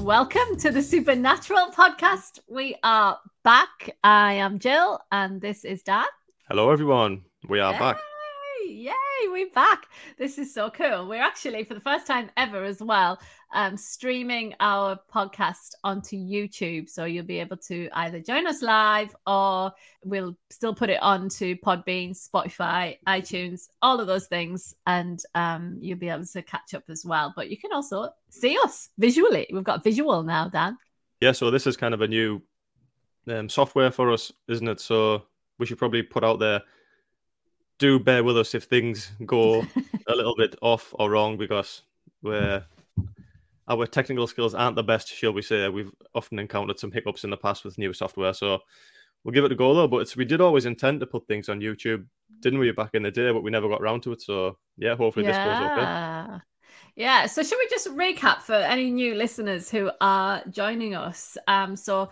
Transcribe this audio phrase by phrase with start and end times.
[0.00, 2.40] welcome to the Supernatural podcast.
[2.48, 3.96] We are back.
[4.02, 6.06] I am Jill, and this is Dan.
[6.48, 7.22] Hello, everyone.
[7.48, 7.78] We are Yay!
[7.78, 7.98] back.
[8.70, 8.94] Yay,
[9.26, 9.86] we're back.
[10.16, 11.08] This is so cool.
[11.08, 13.20] We're actually, for the first time ever as well,
[13.52, 16.88] um, streaming our podcast onto YouTube.
[16.88, 19.72] So you'll be able to either join us live or
[20.04, 24.72] we'll still put it onto Podbean, Spotify, iTunes, all of those things.
[24.86, 27.32] And um, you'll be able to catch up as well.
[27.34, 29.48] But you can also see us visually.
[29.52, 30.78] We've got visual now, Dan.
[31.20, 32.40] Yeah, so this is kind of a new
[33.28, 34.78] um, software for us, isn't it?
[34.78, 35.24] So
[35.58, 36.62] we should probably put out there
[37.80, 39.66] do bear with us if things go
[40.06, 41.82] a little bit off or wrong because
[42.22, 42.62] we're
[43.68, 45.68] our technical skills aren't the best, shall we say.
[45.68, 48.58] We've often encountered some hiccups in the past with new software, so
[49.24, 49.88] we'll give it a go though.
[49.88, 52.04] But we did always intend to put things on YouTube,
[52.40, 53.32] didn't we, back in the day?
[53.32, 54.22] But we never got around to it.
[54.22, 55.82] So yeah, hopefully this goes okay.
[55.82, 56.38] Yeah.
[56.96, 57.26] Yeah.
[57.26, 61.38] So should we just recap for any new listeners who are joining us?
[61.46, 62.10] Um, so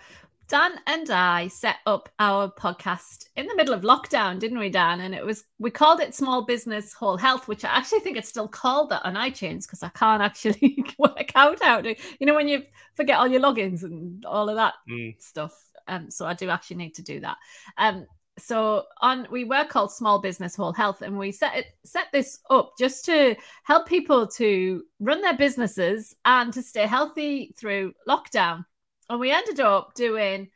[0.48, 5.00] Dan and I set up our podcast in the middle of lockdown, didn't we, Dan?
[5.00, 8.30] And it was we called it Small Business Whole Health, which I actually think it's
[8.30, 12.34] still called that on iTunes because I can't actually work out how to, you know,
[12.34, 12.62] when you
[12.94, 15.20] forget all your logins and all of that Mm.
[15.22, 15.54] stuff.
[15.86, 17.36] Um, so I do actually need to do that.
[17.76, 18.06] Um,
[18.38, 22.38] so on we were called Small Business Whole Health, and we set it set this
[22.48, 28.64] up just to help people to run their businesses and to stay healthy through lockdown.
[29.08, 30.50] And we ended up doing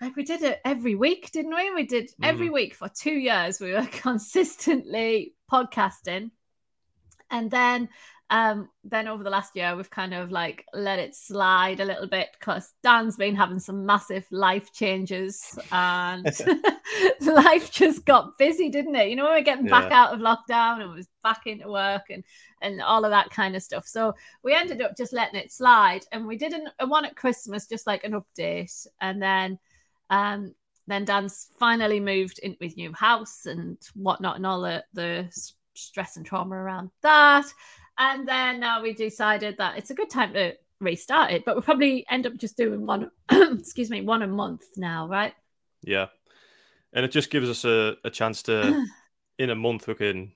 [0.00, 1.72] like we did it every week, didn't we?
[1.72, 2.24] We did mm-hmm.
[2.24, 3.60] every week for two years.
[3.60, 6.30] We were consistently podcasting,
[7.30, 7.88] and then
[8.30, 12.06] um then over the last year we've kind of like let it slide a little
[12.06, 16.26] bit because dan's been having some massive life changes and
[17.20, 19.08] life just got busy didn't it?
[19.08, 22.24] You know when we're getting back out of lockdown and was back into work and
[22.60, 23.86] and all of that kind of stuff.
[23.86, 27.16] So we ended up just letting it slide and we did an, a one at
[27.16, 28.86] christmas just like an update.
[29.00, 29.58] And then
[30.10, 30.54] um
[30.86, 35.28] then dan's finally moved in with new house and whatnot and all the the
[35.74, 37.46] stress and trauma around that
[37.98, 41.62] and then now we decided that it's a good time to restart it, but we'll
[41.62, 45.34] probably end up just doing one, excuse me, one a month now, right?
[45.82, 46.06] Yeah.
[46.92, 48.84] And it just gives us a, a chance to,
[49.38, 50.32] in a month, we can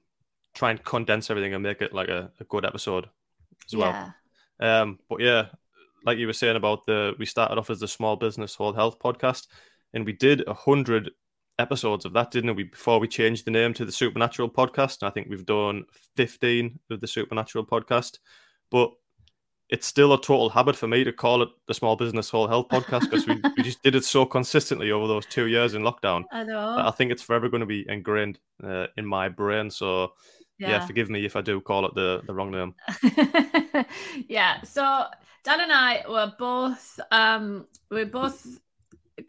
[0.54, 3.08] try and condense everything and make it like a, a good episode
[3.66, 3.90] as well.
[4.60, 4.80] Yeah.
[4.80, 5.46] Um, but yeah,
[6.04, 8.98] like you were saying about the, we started off as the Small Business Whole Health
[8.98, 9.48] podcast,
[9.92, 11.10] and we did a hundred
[11.58, 12.64] episodes of that, didn't we?
[12.64, 15.84] Before we changed the name to the Supernatural podcast, and I think we've done
[16.16, 18.18] fifteen of the Supernatural podcast.
[18.70, 18.90] But
[19.68, 22.68] it's still a total habit for me to call it the Small Business Whole Health
[22.68, 26.22] podcast because we, we just did it so consistently over those two years in lockdown.
[26.30, 26.76] I know.
[26.78, 29.70] I think it's forever going to be ingrained uh, in my brain.
[29.70, 30.12] So
[30.58, 30.84] yeah.
[30.86, 32.74] forgive me if I do call it the, the wrong name.
[34.28, 34.62] yeah.
[34.62, 35.06] So
[35.44, 38.46] Dan and I were both um we're both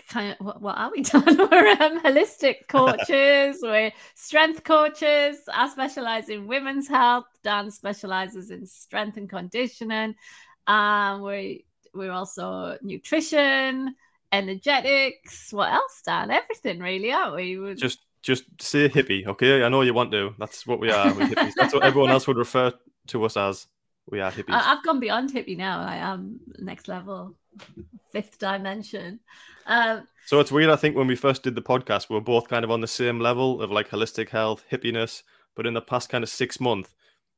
[0.08, 1.24] kind of what, what are we Dan?
[1.26, 5.38] We're um, holistic coaches, we're strength coaches.
[5.52, 7.26] I specialize in women's health.
[7.44, 10.16] Dan specializes in strength and conditioning.
[10.68, 13.96] Um we we're also nutrition,
[14.32, 15.52] energetics.
[15.52, 16.32] What else, Dan?
[16.32, 17.58] Everything really, aren't we?
[17.60, 19.64] We're- Just just say hippie, okay?
[19.64, 20.34] I know you want to.
[20.38, 21.14] That's what we are.
[21.14, 22.74] That's what everyone else would refer
[23.08, 23.68] to us as.
[24.10, 24.54] We are hippies.
[24.54, 25.80] I- I've gone beyond hippie now.
[25.82, 27.36] I am next level,
[28.12, 29.20] fifth dimension.
[29.66, 30.70] Um, So it's weird.
[30.70, 32.88] I think when we first did the podcast, we were both kind of on the
[32.88, 35.24] same level of like holistic health, hippiness.
[35.56, 36.94] But in the past kind of six months,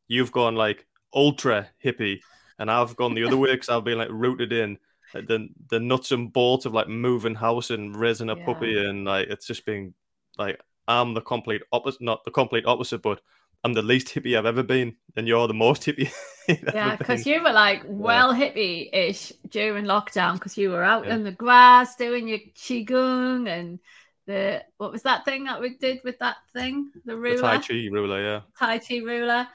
[0.07, 2.19] you've gone like ultra hippie,
[2.59, 4.78] and I've gone the other way because I've been like rooted in
[5.13, 8.46] like, the the nuts and bolts of like moving house and raising a Yeah.
[8.46, 9.94] puppy, and like it's just been
[10.38, 13.22] like I'm the complete opposite, not the complete opposite, but
[13.64, 16.12] I'm the least hippie I've ever been, and you're the most hippie.
[16.74, 21.16] yeah, because you were like well hippie-ish during lockdown because you were out Yeah.
[21.16, 23.80] in the grass doing your qigong and
[24.28, 27.57] the what was that thing that we did with that thing the the ruler Tai
[27.60, 28.42] Chi ruler, yeah.
[28.57, 29.48] Tai Chi ruler.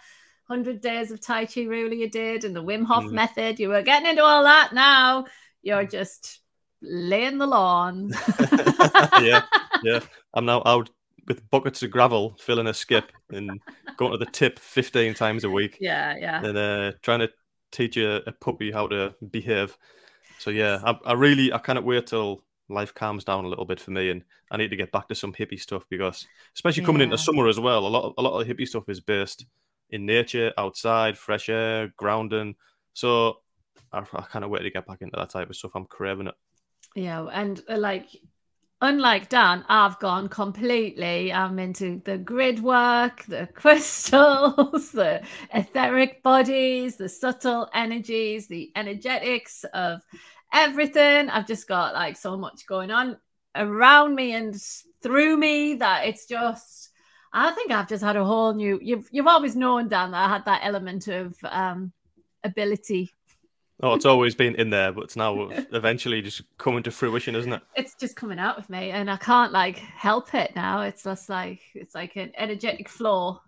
[0.49, 3.13] 100 days of Tai Chi ruler you did and the Wim Hof Mhm.
[3.13, 3.59] method.
[3.59, 4.75] You were getting into all that.
[4.75, 5.25] Now
[5.63, 6.41] you're just
[6.83, 8.13] laying the lawn.
[9.23, 9.43] yeah,
[9.83, 10.01] yeah.
[10.35, 10.91] I'm now out
[11.27, 13.61] with buckets of gravel, filling a skip, and
[13.97, 16.45] going to the tip 15 times a week, yeah, yeah.
[16.45, 17.31] and uh, trying to
[17.73, 19.77] teach a, a puppy how to behave.
[20.39, 23.81] So yeah, I, I really I cannot wait till life calms down a little bit
[23.81, 27.03] for me, and I need to get back to some hippie stuff because, especially coming
[27.03, 29.47] into summer as well, a lot of, a lot of hippie stuff is based
[29.91, 32.55] in nature, outside, fresh air, grounding.
[32.95, 33.39] So
[33.93, 35.73] I, I kind of wait to get back into that type of stuff.
[35.75, 36.35] I'm craving it.
[36.95, 38.09] Yeah, and uh, like
[38.85, 41.33] unlike Dan, I've gone completely.
[41.33, 45.23] I'm into the grid work, the crystals, the
[45.55, 50.03] etheric bodies, the subtle energies, the energetics of
[50.53, 51.31] everything.
[51.31, 53.17] I've just got like so much going on
[53.57, 54.55] around me and
[55.03, 56.91] through me that it's just
[57.33, 60.29] I think I've just had a whole new you've you've always known Dan that I
[60.29, 61.93] had that element of um
[62.43, 63.13] ability
[63.83, 67.53] Oh, it's always been in there, but it's now eventually just coming to fruition, isn't
[67.53, 67.63] it?
[67.75, 70.83] It's just coming out with me, and I can't like help it now.
[70.83, 73.41] It's just like it's like an energetic flow,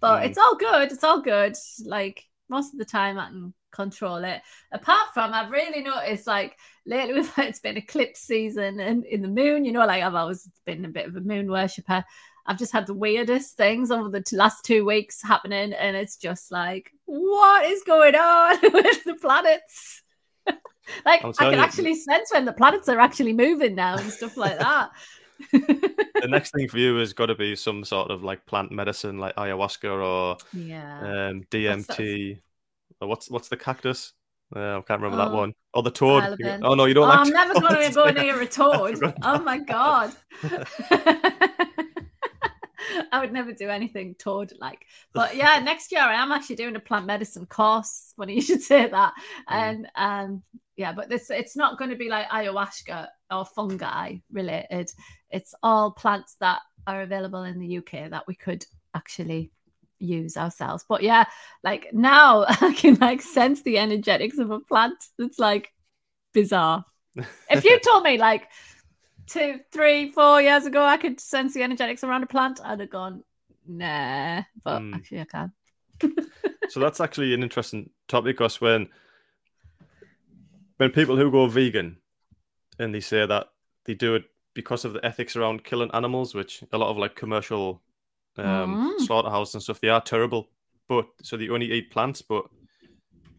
[0.00, 0.26] but mm.
[0.26, 0.92] it's all good.
[0.92, 1.56] It's all good.
[1.84, 4.40] Like most of the time, I can control it.
[4.70, 6.56] Apart from, I've really noticed like
[6.86, 9.64] lately, we've it's been eclipse season and in the moon.
[9.64, 12.04] You know, like I've always been a bit of a moon worshipper.
[12.46, 16.16] I've just had the weirdest things over the t- last two weeks happening, and it's
[16.16, 20.02] just like, what is going on with the planets?
[21.04, 24.36] like, I can you, actually sense when the planets are actually moving now and stuff
[24.36, 24.90] like that.
[25.52, 29.18] the next thing for you has got to be some sort of like plant medicine,
[29.18, 30.98] like ayahuasca or yeah.
[31.00, 32.40] um, DMT.
[33.00, 34.12] Or what's what's the cactus?
[34.54, 35.50] Uh, I can't remember oh, that one.
[35.74, 36.38] Or oh, the toad.
[36.62, 37.04] Oh no, you don't.
[37.04, 39.14] Oh, like I'm never going to go near a toad.
[39.22, 40.12] oh my god.
[43.12, 44.86] I would never do anything toad like.
[45.12, 48.14] But yeah, next year I am actually doing a plant medicine course.
[48.16, 49.12] Funny you should say that.
[49.50, 49.54] Mm.
[49.54, 50.42] And um,
[50.76, 54.90] yeah, but this it's not going to be like ayahuasca or fungi related.
[55.30, 58.64] It's all plants that are available in the UK that we could
[58.94, 59.52] actually
[59.98, 60.84] use ourselves.
[60.88, 61.24] But yeah,
[61.62, 64.96] like now I can like sense the energetics of a plant.
[65.18, 65.72] It's like
[66.32, 66.84] bizarre.
[67.50, 68.48] if you told me like
[69.26, 72.90] two, three, four years ago, I could sense the energetics around a plant, I'd have
[72.90, 73.24] gone,
[73.66, 74.42] nah.
[74.62, 74.94] But mm.
[74.94, 75.52] actually, I can.
[76.68, 78.88] so that's actually an interesting topic because when
[80.78, 81.98] when people who go vegan
[82.78, 83.48] and they say that
[83.84, 84.24] they do it
[84.54, 87.80] because of the ethics around killing animals, which a lot of like commercial
[88.36, 89.06] um, mm.
[89.06, 90.48] slaughterhouses and stuff, they are terrible.
[90.88, 92.46] But so they only eat plants, but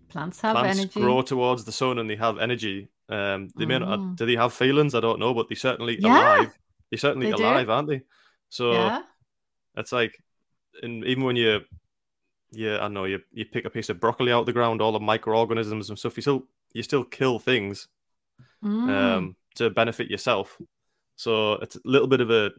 [0.09, 0.99] plants have plants energy.
[1.01, 3.99] grow towards the sun and they have energy um, they may not.
[3.99, 4.15] Mm.
[4.15, 4.95] Do they have feelings?
[4.95, 6.37] I don't know, but they certainly yeah.
[6.37, 6.57] alive.
[6.89, 7.71] They certainly they alive, do.
[7.71, 8.01] aren't they?
[8.49, 9.01] So yeah.
[9.75, 10.21] it's like,
[10.81, 11.61] and even when you,
[12.51, 14.99] yeah, I know you you pick a piece of broccoli out the ground, all the
[14.99, 16.15] microorganisms and stuff.
[16.17, 17.87] You still you still kill things
[18.63, 18.89] mm.
[18.89, 20.57] um, to benefit yourself.
[21.15, 22.51] So it's a little bit of a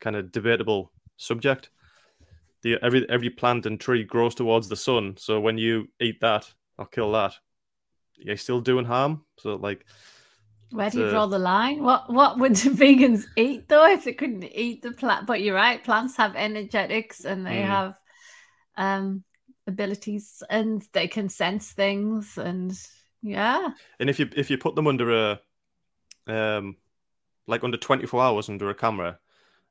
[0.00, 1.70] kind of debatable subject.
[2.62, 5.16] The every every plant and tree grows towards the sun.
[5.16, 7.34] So when you eat that or kill that,
[8.20, 9.24] you're still doing harm.
[9.38, 9.84] So like,
[10.70, 11.82] where do you draw the line?
[11.82, 15.26] What what would vegans eat though if they couldn't eat the plant?
[15.26, 17.66] But you're right, plants have energetics and they mm.
[17.66, 17.98] have
[18.76, 19.24] um
[19.66, 22.72] abilities and they can sense things and
[23.22, 23.70] yeah.
[23.98, 25.40] And if you if you put them under a
[26.26, 26.76] um
[27.46, 29.18] like under 24 hours under a camera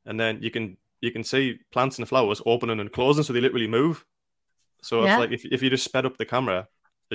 [0.05, 3.41] and then you can you can see plants and flowers opening and closing so they
[3.41, 4.05] literally move.
[4.81, 5.13] So yeah.
[5.13, 6.67] it's like if if you just sped up the camera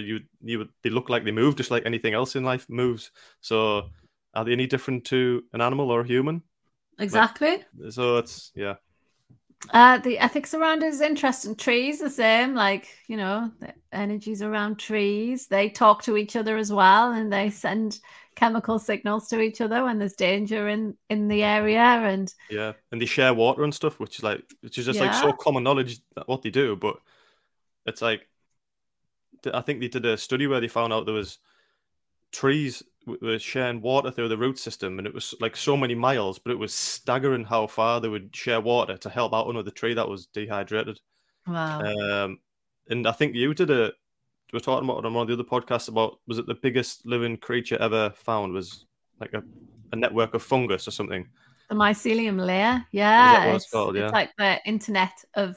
[0.02, 3.10] you you would they look like they move just like anything else in life moves.
[3.40, 3.90] So
[4.34, 6.42] are they any different to an animal or a human?
[6.98, 7.64] Exactly.
[7.76, 8.74] Like, so it's yeah.
[9.72, 11.56] Uh, the ethics around it is interesting.
[11.56, 12.54] Trees, the same.
[12.54, 15.46] Like you know, the energies around trees.
[15.46, 17.98] They talk to each other as well, and they send
[18.34, 21.80] chemical signals to each other when there's danger in in the area.
[21.80, 25.06] And yeah, and they share water and stuff, which is like which is just yeah.
[25.06, 26.76] like so common knowledge that what they do.
[26.76, 26.96] But
[27.86, 28.28] it's like
[29.52, 31.38] I think they did a study where they found out there was
[32.32, 36.38] trees were sharing water through the root system, and it was like so many miles,
[36.38, 39.94] but it was staggering how far they would share water to help out another tree
[39.94, 41.00] that was dehydrated.
[41.46, 41.80] Wow.
[41.80, 42.38] Um,
[42.88, 43.92] and I think you did a.
[44.52, 47.06] We were talking about on one of the other podcasts about was it the biggest
[47.06, 48.86] living creature ever found was
[49.20, 49.42] like a,
[49.92, 51.26] a network of fungus or something.
[51.68, 54.04] The mycelium layer, yeah, it's, called, yeah.
[54.04, 55.56] it's like the internet of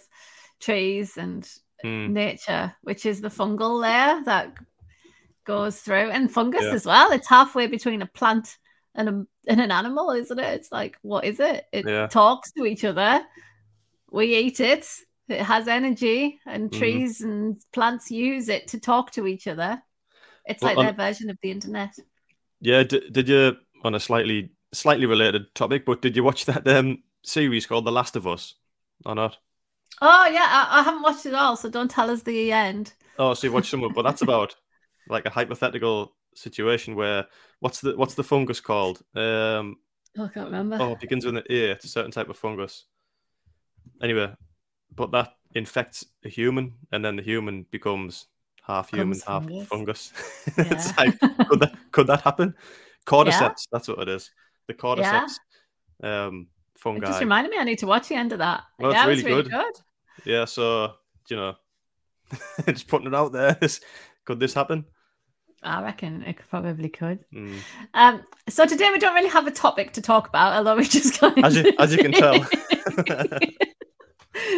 [0.60, 1.48] trees and
[1.84, 2.10] mm.
[2.10, 4.54] nature, which is the fungal layer that
[5.46, 6.74] goes through, and fungus yeah.
[6.74, 7.12] as well.
[7.12, 8.58] It's halfway between a plant
[8.96, 10.54] and a and an animal, isn't it?
[10.56, 11.66] It's like, what is it?
[11.72, 12.08] It yeah.
[12.08, 13.24] talks to each other.
[14.12, 14.88] We eat it.
[15.30, 16.80] It has energy, and mm-hmm.
[16.80, 17.26] trees mm.
[17.26, 19.82] and plants use it to talk to each other.
[20.46, 21.94] It's well, like their version of the internet.
[22.62, 22.84] Yeah.
[22.84, 27.04] D- did you on a slightly slightly related topic, but did you watch that um,
[27.24, 28.56] series called The Last of Us
[29.06, 29.38] or not?
[30.02, 32.94] Oh yeah, I, I, haven't watched it all, so don't tell us the end.
[33.18, 34.56] Oh, so you watched some, of, but that's about
[35.10, 37.26] like a hypothetical situation where
[37.62, 39.02] what's the what's the fungus called?
[39.16, 39.78] Um,
[40.18, 40.78] oh, I can't remember.
[40.80, 41.72] Oh, it begins with an A.
[41.72, 42.86] It's a certain type of fungus.
[44.02, 44.32] Anyway,
[44.96, 48.28] but that infects a human, and then the human becomes
[48.64, 49.68] half human, half fungus.
[49.68, 50.14] fungus.
[50.58, 50.74] Yeah.
[50.74, 52.54] it's like could that could that happen?
[53.08, 53.40] Cordyceps.
[53.40, 53.72] Yeah.
[53.72, 54.30] That's what it is.
[54.68, 55.40] The cordyceps.
[56.04, 57.06] um, fungi.
[57.06, 58.64] It just reminded me I need to watch the end of that.
[58.80, 59.52] Well, it's yeah, really it's really good.
[59.52, 59.74] good.
[60.26, 60.94] Yeah, so
[61.30, 61.56] you know,
[62.68, 63.58] just putting it out there.
[64.26, 64.86] Could this happen?
[65.64, 67.20] I reckon it probably could.
[67.34, 67.58] Mm.
[67.94, 71.20] Um, so today we don't really have a topic to talk about, although we just
[71.20, 72.36] got As you, as you can tell.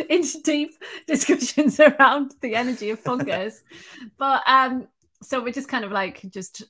[0.09, 0.71] into deep
[1.07, 3.63] discussions around the energy of fungus.
[4.17, 4.87] but um,
[5.21, 6.63] so we're just kind of like just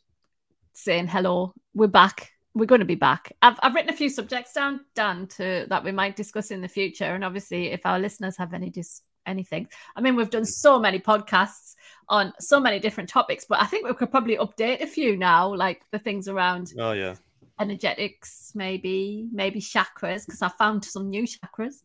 [0.74, 1.54] saying hello.
[1.74, 2.32] We're back.
[2.60, 3.32] We're going to be back.
[3.42, 6.68] I've I've written a few subjects down, Dan, to that we might discuss in the
[6.68, 7.06] future.
[7.06, 11.00] And obviously, if our listeners have any dis anything, I mean, we've done so many
[11.00, 11.76] podcasts
[12.10, 15.54] on so many different topics, but I think we could probably update a few now,
[15.56, 17.16] like the things around Oh yeah.
[17.60, 21.84] energetics, maybe, maybe chakras, because I found some new chakras.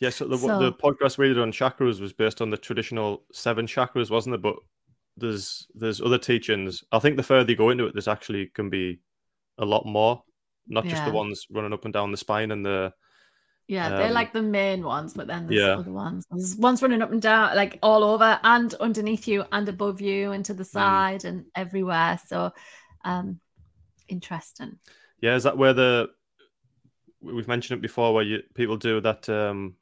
[0.00, 3.22] Yeah, so the, So- the podcast we did on chakras was based on the traditional
[3.32, 4.42] seven chakras, wasn't it?
[4.42, 4.56] But
[5.16, 6.82] there's there's other teachings.
[6.90, 8.98] I think the further you go into it, this actually can be
[9.58, 10.22] a lot more,
[10.66, 12.92] not just the ones running up and down the spine and the
[13.66, 15.76] Yeah, they're Um, like the main ones, but then there's yeah.
[15.76, 16.26] other ones.
[16.30, 20.32] There's ones running up and down, like all over and underneath you and above you
[20.32, 22.18] and to the side and everywhere.
[22.26, 22.52] So,
[23.04, 23.40] um,
[24.08, 24.78] interesting.
[25.20, 25.34] yeah.
[25.34, 26.10] Is that where the
[27.22, 29.76] we've mentioned it before, where you people do that um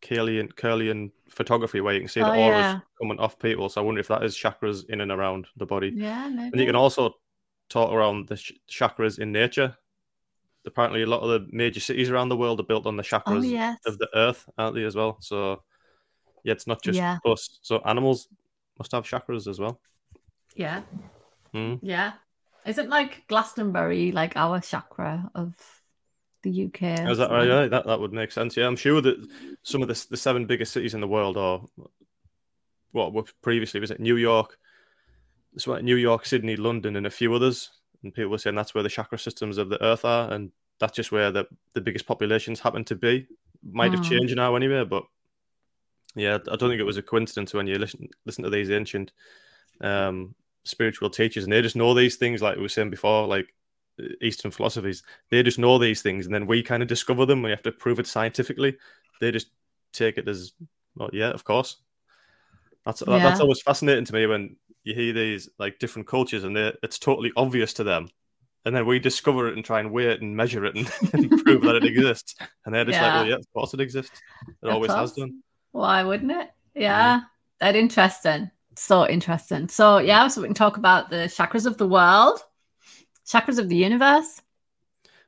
[0.00, 2.80] Kirlian and photography, where you can see the Oh, auras yeah.
[3.00, 3.68] coming off people.
[3.68, 5.92] So I wonder if that is chakras in and around the body.
[5.94, 6.50] Yeah, maybe.
[6.52, 7.14] And you can also
[7.68, 9.76] talk around the ch- chakras in nature.
[10.66, 13.18] Apparently, a lot of the major cities around the world are built on the oh,
[13.18, 13.78] chakras yes.
[13.86, 15.18] of the earth, aren't they, as well?
[15.20, 15.62] So,
[16.44, 17.18] yeah, it's not just Yeah.
[17.24, 17.58] us.
[17.62, 18.28] So, animals
[18.78, 19.80] must have chakras as well.
[20.54, 20.82] Yeah.
[21.54, 21.78] Mm.
[21.82, 22.12] Yeah.
[22.66, 25.54] Isn't like Glastonbury like our chakra of
[26.42, 26.82] the UK?
[27.08, 27.46] Is that right?
[27.46, 28.56] Yeah, that, that would make sense.
[28.56, 29.26] Yeah, I'm sure that
[29.62, 31.62] some of the, the seven biggest cities in the world are
[32.92, 34.58] what were previously was it New York,
[35.54, 37.70] it's what New York, Sydney, London, and a few others.
[38.02, 40.94] And people were saying that's where the chakra systems of the earth are, and that's
[40.96, 43.26] just where the, the biggest populations happen to be.
[43.62, 44.08] Might have Hmm.
[44.10, 45.04] changed now anyway, but
[46.14, 49.12] yeah, I don't think it was a coincidence when you listen listen to these ancient
[49.80, 53.52] um, spiritual teachers, and they just know these things, like we were saying before, like
[54.20, 55.02] Eastern philosophies.
[55.30, 57.42] They just know these things, and then we kind of discover them.
[57.42, 58.76] We have to prove it scientifically.
[59.20, 59.48] They just
[59.92, 60.52] take it as,
[60.94, 61.78] well, yeah, of course.
[62.84, 64.56] That's that- that's always fascinating to me when
[64.88, 68.08] you hear these like different cultures, and it's totally obvious to them,
[68.64, 71.44] and then we discover it and try and weigh it and measure it and, and
[71.44, 73.20] prove that it exists, and they're just like, Yeah.
[73.20, 74.20] well, yeah, of course it exists.
[74.62, 75.12] It Of always has course.
[75.28, 75.42] done.
[75.72, 76.50] Why wouldn't it?
[76.74, 77.20] Yeah.
[77.60, 78.50] That interesting.
[78.76, 79.68] So interesting.
[79.68, 82.40] So yeah, so we can talk about the chakras of the world,
[83.26, 84.40] chakras of the universe.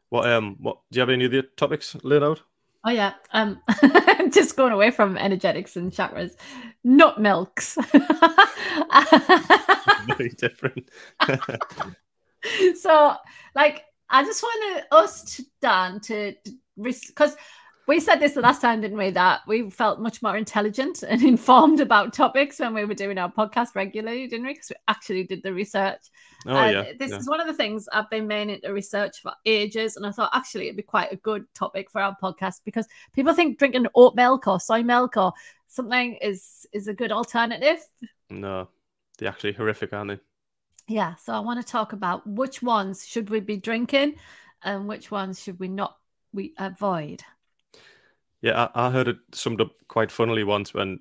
[0.09, 2.43] What um what do you have any other topics laid out?
[2.84, 3.14] Oh yeah.
[3.32, 6.32] Um I'm just going away from energetics and chakras.
[6.82, 7.76] Nut milks.
[10.06, 10.88] Very different.
[12.80, 13.14] so
[13.54, 16.34] like I just wanted us to Dan to
[16.80, 17.37] because
[17.90, 19.11] we said this the last time, didn't we?
[19.11, 23.30] That we felt much more intelligent and informed about topics when we were doing our
[23.32, 24.52] podcast regularly, didn't we?
[24.52, 25.99] Because we actually did the research.
[26.47, 26.92] Oh And yeah.
[26.97, 27.18] This yeah.
[27.18, 29.97] is one of the things I've been meaning to research for ages.
[29.97, 33.35] And I thought actually it'd be quite a good topic for our podcast because people
[33.35, 35.32] think drinking oat milk or soy milk or
[35.66, 37.80] something is is a good alternative.
[38.30, 38.68] No,
[39.18, 40.20] they're actually horrific, aren't they?
[40.87, 41.16] Yeah.
[41.16, 44.14] So I want to talk about which ones should we be drinking
[44.62, 45.97] and which ones should we not
[46.32, 47.25] we avoid.
[48.42, 51.00] Yeah, I, I heard it summed up quite funnily once when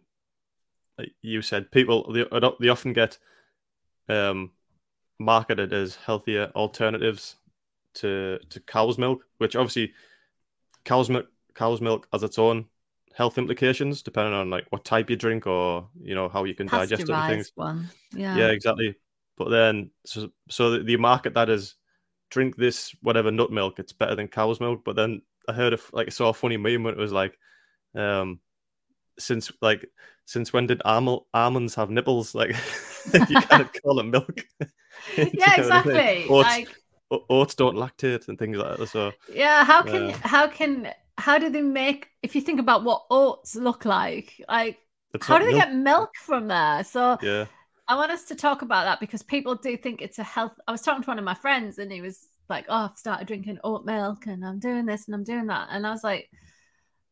[1.21, 2.25] you said people they,
[2.59, 3.17] they often get
[4.09, 4.51] um,
[5.19, 7.35] marketed as healthier alternatives
[7.95, 9.93] to to cow's milk, which obviously
[10.83, 12.65] cow's milk cow's milk has its own
[13.15, 16.67] health implications depending on like what type you drink or you know how you can
[16.67, 17.51] digest other things.
[17.55, 17.89] One.
[18.13, 18.37] Yeah.
[18.37, 18.95] Yeah, exactly.
[19.37, 21.75] But then, so so the market that is
[22.29, 24.83] drink this whatever nut milk, it's better than cow's milk.
[24.83, 27.37] But then I heard of like I saw a funny meme when it was like,
[27.95, 28.39] um,
[29.19, 29.85] since like
[30.25, 32.35] since when did almond, almonds have nipples?
[32.35, 32.55] Like
[33.29, 34.45] you can't call them milk.
[35.33, 36.03] Yeah, know I mean?
[36.03, 36.29] exactly.
[36.29, 38.87] Oats, Like oats don't lactate and things like that.
[38.87, 40.19] So yeah, how can Yeah.
[40.21, 44.79] how can how do they make if you think about what oats look like, like
[45.19, 45.65] how do they milk.
[45.65, 46.83] get milk from there?
[46.83, 47.47] So Yeah,
[47.87, 50.53] I want us to talk about that because people do think it's a health.
[50.67, 53.27] I was talking to one of my friends and he was like, "Oh, I've started
[53.27, 56.29] drinking oat milk and I'm doing this and I'm doing that," and I was like,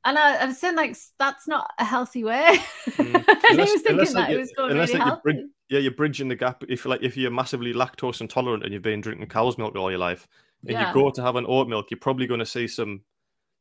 [0.06, 2.60] and I, I was saying like that's not a healthy way.
[2.88, 3.15] Mm.
[3.27, 5.10] and he Unless- was thinking that like, it you- was going unless, really like, you
[5.12, 5.22] healthy.
[5.24, 6.63] bridge- yeah, you're bridging the gap.
[6.70, 10.00] If like if you're massively lactose intolerant and you've been drinking cow's milk all your
[10.00, 10.27] life,
[10.62, 10.88] and Yeah.
[10.89, 13.01] you go to have an oat milk, you're probably going to see some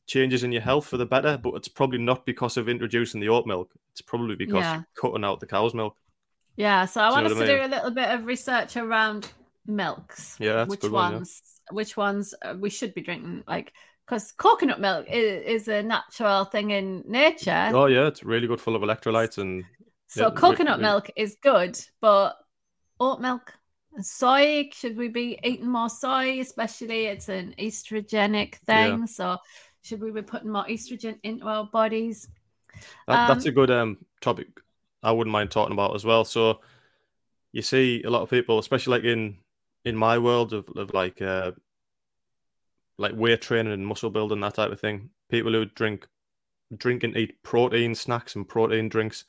[0.06, 1.36] changes in your health for the better.
[1.36, 3.72] But it's probably not because of introducing the oat milk.
[3.90, 4.74] It's probably because Yeah.
[4.76, 5.96] you're cutting out the cow's milk.
[6.56, 9.28] Yeah, so I Do want us what to do a little bit of research around
[9.66, 10.36] milks.
[10.38, 11.18] Yeah, which one, yeah.
[11.70, 13.72] Which ones uh, we should be drinking, like
[14.06, 17.70] because coconut milk is, is, a natural thing in nature.
[17.72, 19.64] Oh yeah, it's really good, full of electrolytes and.
[20.08, 22.36] So yeah, coconut milk is good, but
[23.00, 23.52] oat milk,
[24.00, 24.70] soy.
[24.72, 26.40] Should we be eating more soy?
[26.40, 29.00] Especially, it's an estrogenic thing.
[29.00, 29.04] Yeah.
[29.06, 29.38] So,
[29.82, 32.28] should we be putting more estrogen into our bodies?
[33.08, 34.48] That, um, that's a good um topic.
[35.02, 36.24] I wouldn't mind talking about as well.
[36.24, 36.60] So,
[37.52, 39.38] you see a lot of people, especially like in
[39.86, 41.52] in my world of, of like uh,
[42.98, 45.10] like weight training and muscle building that type of thing.
[45.30, 46.06] People who drink
[46.76, 49.24] drink and eat protein snacks and protein drinks,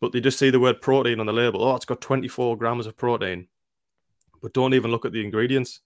[0.00, 1.62] but they just see the word protein on the label.
[1.62, 3.48] Oh, it's got 24 grams of protein,
[4.40, 5.80] but don't even look at the ingredients.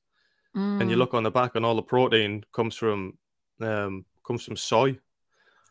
[0.55, 0.83] Mm.
[0.83, 0.99] And you mm.
[0.99, 3.17] look on the back, and all the protein comes from
[3.63, 4.99] um, comes from soy.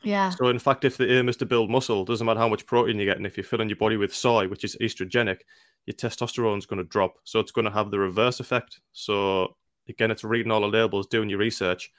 [0.01, 0.31] Yeah.
[0.31, 2.97] So in fact, if the aim is to build muscle, doesn't matter how much protein
[2.97, 5.41] you get, and if you're filling your body with soy, which is estrogenic,
[5.85, 7.17] your testosterone is going to drop.
[7.23, 8.79] So it's going to have the reverse effect.
[8.93, 9.55] So
[9.87, 11.91] again, it's reading all the labels, doing your research,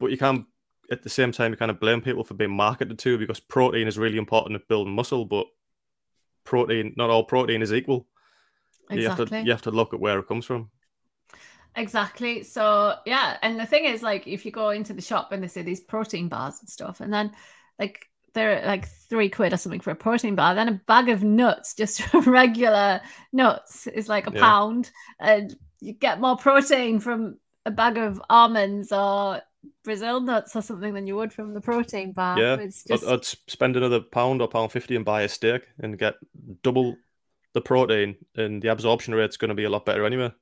[0.00, 0.46] but you can
[0.90, 3.86] at the same time you kind of blame people for being marketed to because protein
[3.86, 5.46] is really important at building muscle, but
[6.44, 8.06] protein, not all protein is equal.
[8.90, 9.02] Exactly.
[9.02, 10.70] You have to you have to look at where it comes from.
[11.76, 12.42] Exactly.
[12.42, 15.48] So yeah, and the thing is, like, if you go into the shop and they
[15.48, 17.32] say these protein bars and stuff, and then
[17.78, 18.06] like
[18.38, 20.54] they're like three quid or something for a protein bar.
[20.54, 23.00] Then a bag of nuts, just regular
[23.32, 24.40] nuts, is like a yeah.
[24.40, 24.90] pound,
[25.20, 29.42] and you get more protein from a bag of almonds or
[29.84, 32.38] Brazil nuts or something than you would from the protein bar.
[32.38, 33.04] Yeah, it's just...
[33.04, 36.14] I'd, I'd spend another pound or pound fifty and buy a steak and get
[36.62, 36.96] double
[37.54, 40.32] the protein, and the absorption rate's going to be a lot better anyway.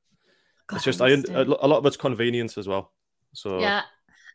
[0.67, 2.93] God, it's just I, a lot of it's convenience as well.
[3.33, 3.83] So yeah,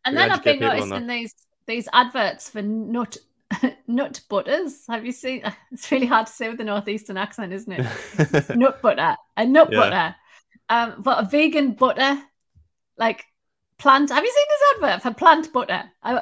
[0.06, 1.36] and then I've been noticing these
[1.68, 3.18] these adverts for nut
[3.88, 4.86] nut butters.
[4.88, 5.44] Have you seen?
[5.72, 8.50] It's really hard to say with the northeastern accent, isn't it?
[8.56, 9.80] nut butter, a nut yeah.
[9.80, 10.16] butter,
[10.70, 12.22] um, but a vegan butter,
[12.98, 13.26] like
[13.78, 14.10] plant.
[14.10, 15.84] Have you seen this advert for plant butter?
[16.04, 16.22] Uh,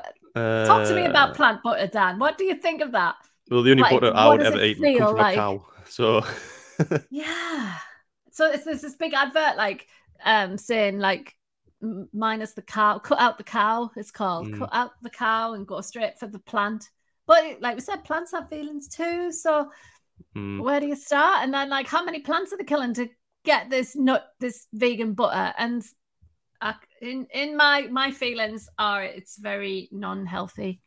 [0.66, 2.20] Talk to me about plant butter, Dan.
[2.20, 3.16] What do you think of that?
[3.50, 5.36] Well, the only like, butter I would ever eat comes from like?
[5.36, 5.66] a cow.
[5.88, 6.24] So
[7.10, 7.76] yeah,
[8.32, 9.88] so it's, it's this big advert like
[10.24, 11.36] um saying like
[12.14, 13.92] minus the cow, cut out the cow.
[13.96, 14.60] It's called mm.
[14.60, 16.90] cut out the cow and go straight for the plant.
[17.30, 19.32] But like we said, plants have feelings too.
[19.32, 19.70] So
[20.36, 20.64] mm.
[20.64, 21.44] where do you start?
[21.44, 23.08] And then like how many plants are they killing to
[23.46, 25.54] get this nut, this vegan butter?
[25.60, 25.86] And
[26.60, 30.82] uh, in in my my feelings are it's very non-healthy.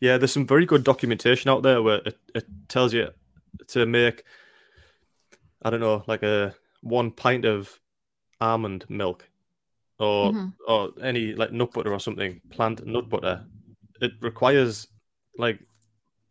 [0.00, 3.08] Yeah, there's some very good documentation out there where it, it tells you
[3.68, 4.24] to make
[5.60, 7.78] I don't know, like a one pint of
[8.40, 9.28] almond milk
[9.98, 10.48] or mm-hmm.
[10.66, 13.44] or any like nut butter or something, plant nut butter.
[14.00, 14.88] It requires
[15.36, 15.60] like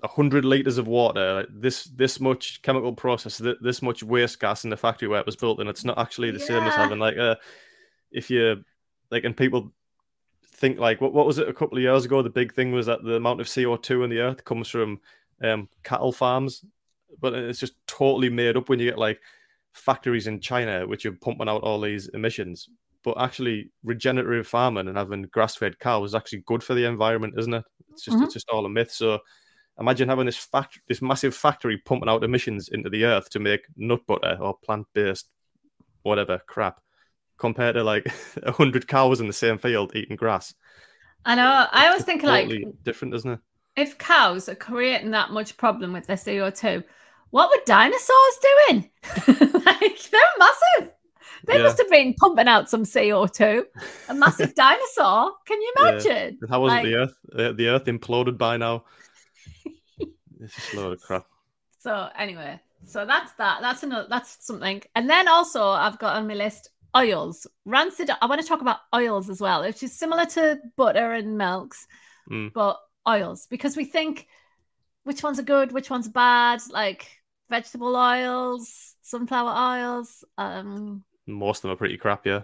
[0.04, 4.40] a hundred liters of water, like this this much chemical process, th- this much waste
[4.40, 6.46] gas in the factory where it was built, and it's not actually the yeah.
[6.46, 7.38] same as having like a
[8.12, 8.64] if you
[9.10, 9.72] like and people
[10.62, 12.22] think like what what was it a couple of years ago?
[12.22, 15.00] The big thing was that the amount of CO two in the earth comes from
[15.44, 16.66] um, cattle farms,
[17.20, 19.20] but it's just totally made up when you get like
[19.74, 22.70] factories in China which are pumping out all these emissions.
[23.04, 27.34] But actually, regenerative farming and having grass fed cows is actually good for the environment,
[27.38, 27.66] isn't it?
[27.92, 28.26] It's just mm-hmm.
[28.26, 28.92] it's just all a myth.
[28.92, 29.20] So
[29.82, 33.62] imagine having this factory, this massive factory pumping out emissions into the earth to make
[33.76, 35.28] nut butter or plant based
[36.04, 36.80] whatever crap
[37.38, 38.06] compared to like
[38.44, 40.54] a hundred cows in the same field eating grass.
[41.26, 41.67] I know.
[41.72, 43.39] I always think totally like different, isn't it?
[43.76, 46.84] If cows are creating that much problem with their CO two,
[47.32, 48.89] what were dinosaurs doing?
[49.65, 50.94] like they're massive.
[51.48, 51.63] They yeah.
[51.63, 53.65] must have been pumping out some CO two.
[54.10, 55.32] A massive dinosaur.
[55.46, 56.38] Can you imagine?
[56.41, 56.48] Yeah.
[56.50, 56.84] How was like...
[56.84, 57.17] the Earth?
[57.34, 58.86] Uh, the Earth imploded by now.
[60.41, 61.25] It's just a load of crap.
[61.80, 63.62] So anyway, so that's that.
[63.62, 64.06] That's another.
[64.08, 64.84] That's something.
[64.93, 68.12] And then also, I've got on my list oils, rancid.
[68.21, 71.88] I want to talk about oils as well, which is similar to butter and milks,
[72.30, 72.54] mm.
[72.54, 74.27] but oils because we think
[75.06, 77.08] which ones are good, which ones are bad, like
[77.49, 80.23] vegetable oils, sunflower oils.
[80.38, 82.41] Um, most of them are pretty crap, yeah.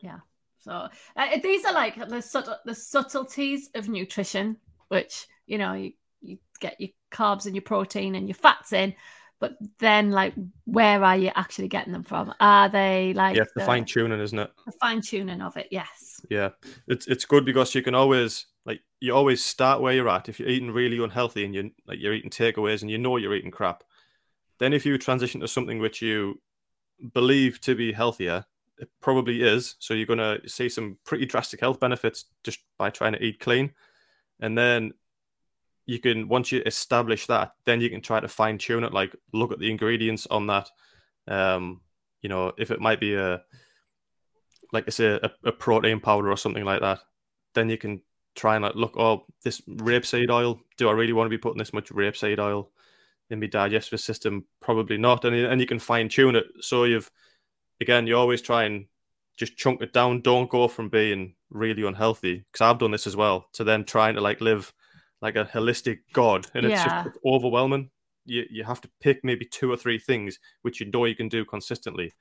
[0.00, 0.18] Yeah.
[0.60, 4.56] So uh, these are like the subtle, the subtleties of nutrition,
[4.88, 8.94] which you know you, you get your carbs and your protein and your fats in,
[9.40, 12.32] but then like where are you actually getting them from?
[12.40, 14.50] Are they like yeah, the, the fine tuning, isn't it?
[14.66, 16.20] The fine tuning of it, yes.
[16.28, 16.50] Yeah,
[16.86, 20.28] it's it's good because you can always like you always start where you're at.
[20.28, 23.34] If you're eating really unhealthy and you like you're eating takeaways and you know you're
[23.34, 23.84] eating crap,
[24.58, 26.40] then if you transition to something which you
[27.12, 28.44] believe to be healthier,
[28.78, 29.76] it probably is.
[29.78, 33.40] So you're going to see some pretty drastic health benefits just by trying to eat
[33.40, 33.72] clean.
[34.40, 34.92] And then
[35.88, 39.16] you can, once you establish that, then you can try to fine tune it, like
[39.32, 40.68] look at the ingredients on that.
[41.26, 41.80] Um,
[42.20, 43.40] you know, if it might be a,
[44.70, 47.00] like I say, a, a protein powder or something like that,
[47.54, 48.02] then you can
[48.34, 50.60] try and like look, oh, this rapeseed oil.
[50.76, 52.70] Do I really want to be putting this much rapeseed oil
[53.30, 54.44] in my digestive system?
[54.60, 55.24] Probably not.
[55.24, 56.44] And and you can fine tune it.
[56.60, 57.10] So you've
[57.80, 58.88] again, you always try and
[59.38, 60.20] just chunk it down.
[60.20, 63.46] Don't go from being really unhealthy because I've done this as well.
[63.54, 64.74] To then trying to like live
[65.22, 66.84] like a holistic god, and it's Yeah.
[66.84, 67.90] just overwhelming.
[68.24, 71.28] You you have to pick maybe two or three things which you know you can
[71.28, 72.12] do consistently,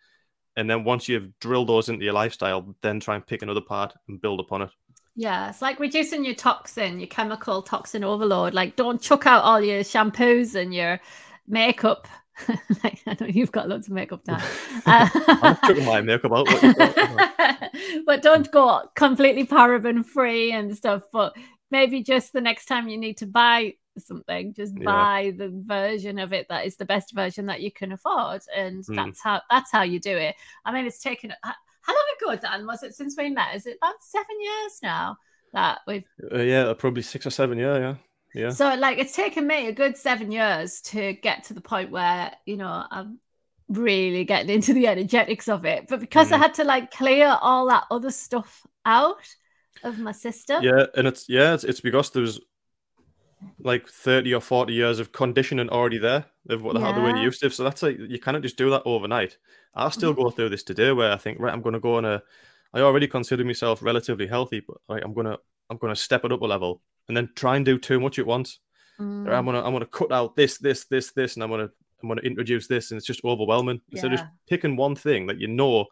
[0.58, 3.94] and then once you've drilled those into your lifestyle, then try and pick another part
[4.08, 4.72] and build upon it.
[5.16, 8.54] Yeah, it's like reducing your toxin, your chemical toxin overload.
[8.54, 11.00] Like, don't chuck out all your shampoos and your
[11.48, 12.08] makeup.
[12.84, 14.44] like, I know you've got loads of makeup now.
[14.86, 15.10] I'm
[15.42, 16.48] Uh, chucking my makeup out.
[16.50, 17.32] What you talking about?
[18.06, 21.04] but don't go completely paraben free and stuff.
[21.12, 21.36] But
[21.72, 24.86] maybe just the next time you need to buy something, just Yeah.
[24.86, 28.84] buy the version of it that is the best version that you can afford, and
[28.86, 28.96] Mm.
[28.96, 30.36] that's how that's how you do it.
[30.66, 32.68] I mean, it's taken how long ago, Dan?
[32.68, 33.56] Was it since we met?
[33.56, 35.18] Is it about seven years now
[35.54, 36.04] that we've?
[36.32, 37.58] Uh, yeah, probably six or seven.
[37.58, 37.96] Yeah, yeah,
[38.36, 38.50] yeah.
[38.50, 42.32] So like, it's taken me a good seven years to get to the point where
[42.46, 43.20] you know I'm
[43.70, 45.88] really getting into the energetics of it.
[45.88, 46.42] But because I Mhm.
[46.42, 49.26] had to like clear all that other stuff out
[49.84, 50.60] of my sister.
[50.62, 52.40] Yeah, and it's yeah, it's, it's because there's
[53.60, 57.18] like thirty or forty years of conditioning already there of what how the way Yeah.
[57.18, 57.50] you used to.
[57.50, 59.38] So that's like you cannot just do that overnight.
[59.76, 60.22] I still Mm-hmm.
[60.24, 62.22] go through this today where I think right, I'm going to go on a.
[62.74, 65.38] I already consider myself relatively healthy, but like, I'm gonna
[65.70, 68.26] I'm gonna step it up a level and then try and do too much at
[68.26, 68.60] once.
[69.00, 71.70] Mm, I'm gonna I'm gonna cut out this this this this and I'm gonna
[72.02, 73.82] I'm gonna introduce this and it's just overwhelming.
[73.92, 75.86] Instead of just picking one thing that you know,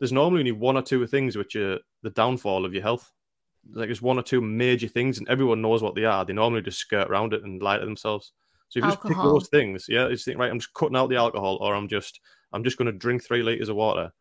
[0.00, 3.12] there's normally only one or two things which are the downfall of your health.
[3.72, 6.24] Like there's one or two major things and everyone knows what they are.
[6.24, 8.32] They normally just skirt around it and lie to themselves.
[8.68, 10.96] So if you just pick those things, yeah, you just think right, I'm just cutting
[10.96, 12.20] out the alcohol, or I'm just
[12.52, 14.12] I'm just gonna drink three liters of water,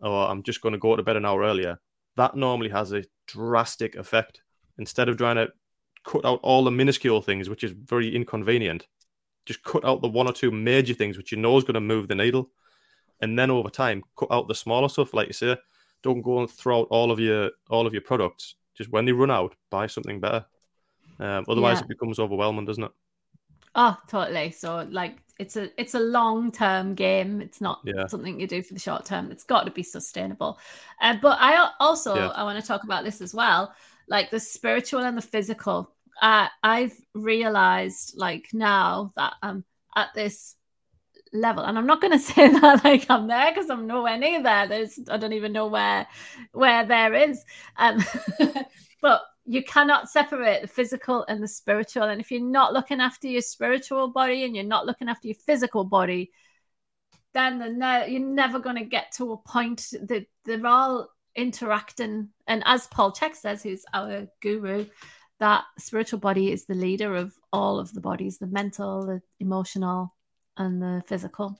[0.00, 1.80] or I'm just gonna go to bed an hour earlier.
[2.16, 4.42] That normally has a drastic effect.
[4.78, 5.48] Instead of trying to
[6.04, 8.86] cut out all the minuscule things, which is very inconvenient.
[9.46, 11.80] Just cut out the one or two major things which you know is going to
[11.80, 12.50] move the needle,
[13.20, 15.14] and then over time cut out the smaller stuff.
[15.14, 15.56] Like you say,
[16.02, 18.56] don't go and throw out all of your all of your products.
[18.74, 20.44] Just when they run out, buy something better.
[21.20, 21.84] Um, otherwise, Yeah.
[21.84, 22.92] it becomes overwhelming, doesn't it?
[23.76, 24.50] Oh, totally.
[24.50, 27.40] So like it's a it's a long term game.
[27.40, 28.06] It's not Yeah.
[28.06, 29.30] something you do for the short term.
[29.30, 30.58] It's got to be sustainable.
[31.00, 32.28] Uh, but I also Yeah.
[32.28, 33.74] I want to talk about this as well,
[34.08, 35.92] like the spiritual and the physical.
[36.22, 39.64] Uh, I've realized like now that I'm
[39.96, 40.56] at this
[41.34, 44.42] level, and I'm not going to say that like I'm there because I'm nowhere near
[44.42, 44.66] there.
[44.68, 46.06] There's I don't even know where
[46.52, 47.44] where there is.
[47.76, 48.04] Um,
[49.02, 52.04] but you cannot separate the physical and the spiritual.
[52.04, 55.36] And if you're not looking after your spiritual body and you're not looking after your
[55.46, 56.32] physical body,
[57.34, 62.30] then the ne- you're never going to get to a point that they're all interacting.
[62.46, 64.86] And as Paul Chek says, who's our guru,
[65.40, 70.13] that spiritual body is the leader of all of the bodies the mental, the emotional,
[70.56, 71.58] and the physical.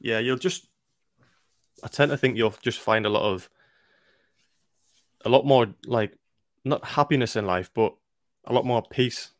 [0.00, 0.66] Yeah, you'll just.
[1.82, 3.48] I tend to think you'll just find a lot of.
[5.24, 6.16] A lot more like,
[6.64, 7.94] not happiness in life, but
[8.46, 9.32] a lot more peace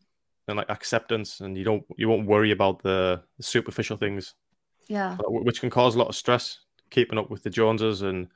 [0.46, 4.34] and like acceptance, and you don't you won't worry about the superficial things
[4.88, 5.16] Yeah.
[5.20, 6.60] uh, which can cause a lot of stress
[6.90, 8.28] keeping up with the Joneses and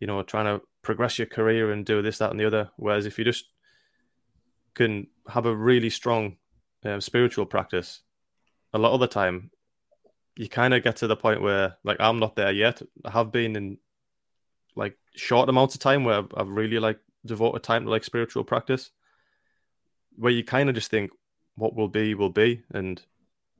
[0.00, 3.06] you know trying to progress your career and do this that and the other whereas
[3.06, 3.44] if you just
[4.74, 6.36] can have a really strong
[6.84, 8.00] um, spiritual practice
[8.72, 9.50] a lot of the time
[10.36, 13.32] you kind of get to the point where like I'm not there yet I have
[13.32, 13.78] been in
[14.76, 18.44] like short amounts of time where I've, I've really like devoted time to like spiritual
[18.44, 18.90] practice
[20.16, 21.10] where you kind of just think
[21.56, 23.02] what will be will be and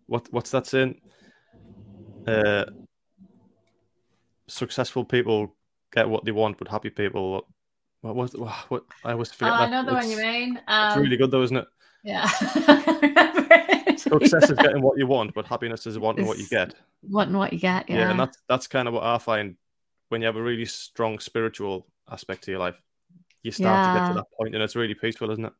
[0.06, 1.00] what what's that saying
[2.26, 2.64] uh,
[4.48, 5.54] successful people
[5.92, 7.46] get what they want, but happy people.
[8.02, 8.84] What was what, what?
[9.04, 9.52] I Oh, forget.
[9.52, 9.70] I that.
[9.70, 10.56] know the one you mean.
[10.56, 11.66] It's Um, really good though, isn't it?
[12.04, 12.28] Yeah.
[12.30, 13.98] I can't remember.
[13.98, 16.74] Success is getting what you want, but happiness is wanting what you get.
[17.02, 17.88] Wanting what you get.
[17.88, 17.96] Yeah.
[17.98, 18.10] Yeah.
[18.10, 19.56] and that's that's kind of what I find
[20.08, 22.80] when you have a really strong spiritual aspect to your life.
[23.42, 25.52] You start to get to that point, and it's really peaceful, isn't it?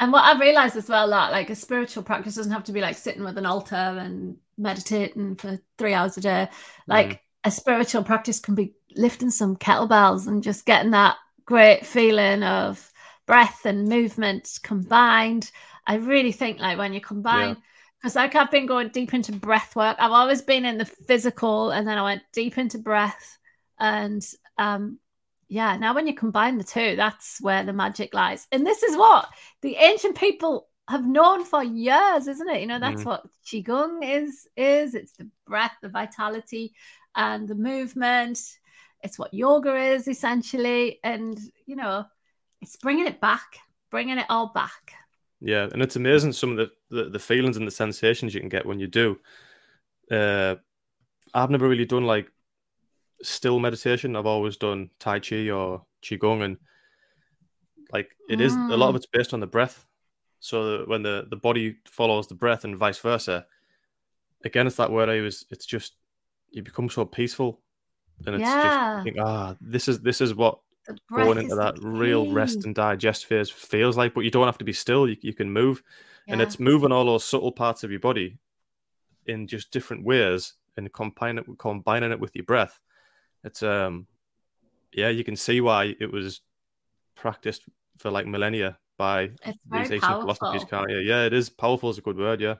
[0.00, 2.80] And what I've realized as well that like a spiritual practice doesn't have to be
[2.80, 6.48] like sitting with an altar and meditating for three hours a day.
[6.86, 7.18] Like Mm.
[7.44, 12.90] a spiritual practice can be lifting some kettlebells and just getting that great feeling of
[13.26, 15.50] breath and movement combined.
[15.86, 17.56] I really think like when you combine
[18.00, 19.96] because like I've been going deep into breath work.
[19.98, 23.38] I've always been in the physical and then I went deep into breath.
[23.78, 24.22] And
[24.58, 24.98] um
[25.48, 28.46] yeah, now when you combine the two, that's where the magic lies.
[28.50, 29.28] And this is what
[29.62, 32.60] the ancient people have known for years, isn't it?
[32.60, 33.06] You know, that's Mhm.
[33.06, 36.74] what qigong is is it's the breath, the vitality
[37.14, 38.38] and the movement.
[39.02, 42.06] It's what yoga is essentially, and you know,
[42.60, 43.58] it's bringing it back,
[43.90, 44.94] bringing it all back.
[45.44, 48.48] Yeah, and it's amazing some of the, the, the feelings and the sensations you can
[48.48, 49.20] get when you do.
[50.10, 50.54] Uh,
[51.34, 52.32] I've never really done like
[53.22, 54.16] still meditation.
[54.16, 56.56] I've always done Tai Chi or Qigong, and
[57.92, 58.96] like it is a lot of Mm.
[58.96, 59.84] it's based on the breath.
[60.40, 63.46] So when the the body follows the breath and vice versa,
[64.44, 65.44] again, it's that word I was.
[65.50, 65.96] It's just
[66.52, 67.60] you become so peaceful,
[68.26, 68.62] and it's Yeah.
[68.62, 70.60] just think, ah, this is this is what
[71.14, 74.14] going into that real rest and digest phase feels like.
[74.14, 75.08] But you don't have to be still.
[75.08, 75.82] You, you can move,
[76.28, 78.38] and it's moving all those subtle parts of your body
[79.26, 82.80] in just different ways and combine it combining it with your breath.
[83.44, 84.06] It's um,
[84.92, 86.40] yeah, you can see why it was
[87.14, 87.62] practiced
[87.98, 89.30] for like millennia by
[89.70, 90.98] these ancient philosophies, can't you?
[90.98, 91.90] Yeah, it is powerful.
[91.90, 92.40] Is a good word.
[92.40, 92.56] Yeah,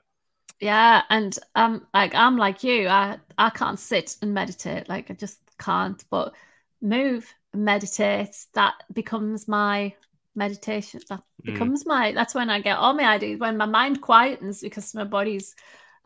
[0.60, 5.14] Yeah, and um, like I'm like you, I I can't sit and meditate, like I
[5.14, 6.02] just can't.
[6.10, 6.34] But
[6.80, 9.94] move, meditate, that becomes my
[10.34, 11.00] meditation.
[11.08, 11.52] That Mm.
[11.52, 12.12] becomes my.
[12.12, 13.38] That's when I get all my ideas.
[13.40, 15.54] When my mind quietens because my body's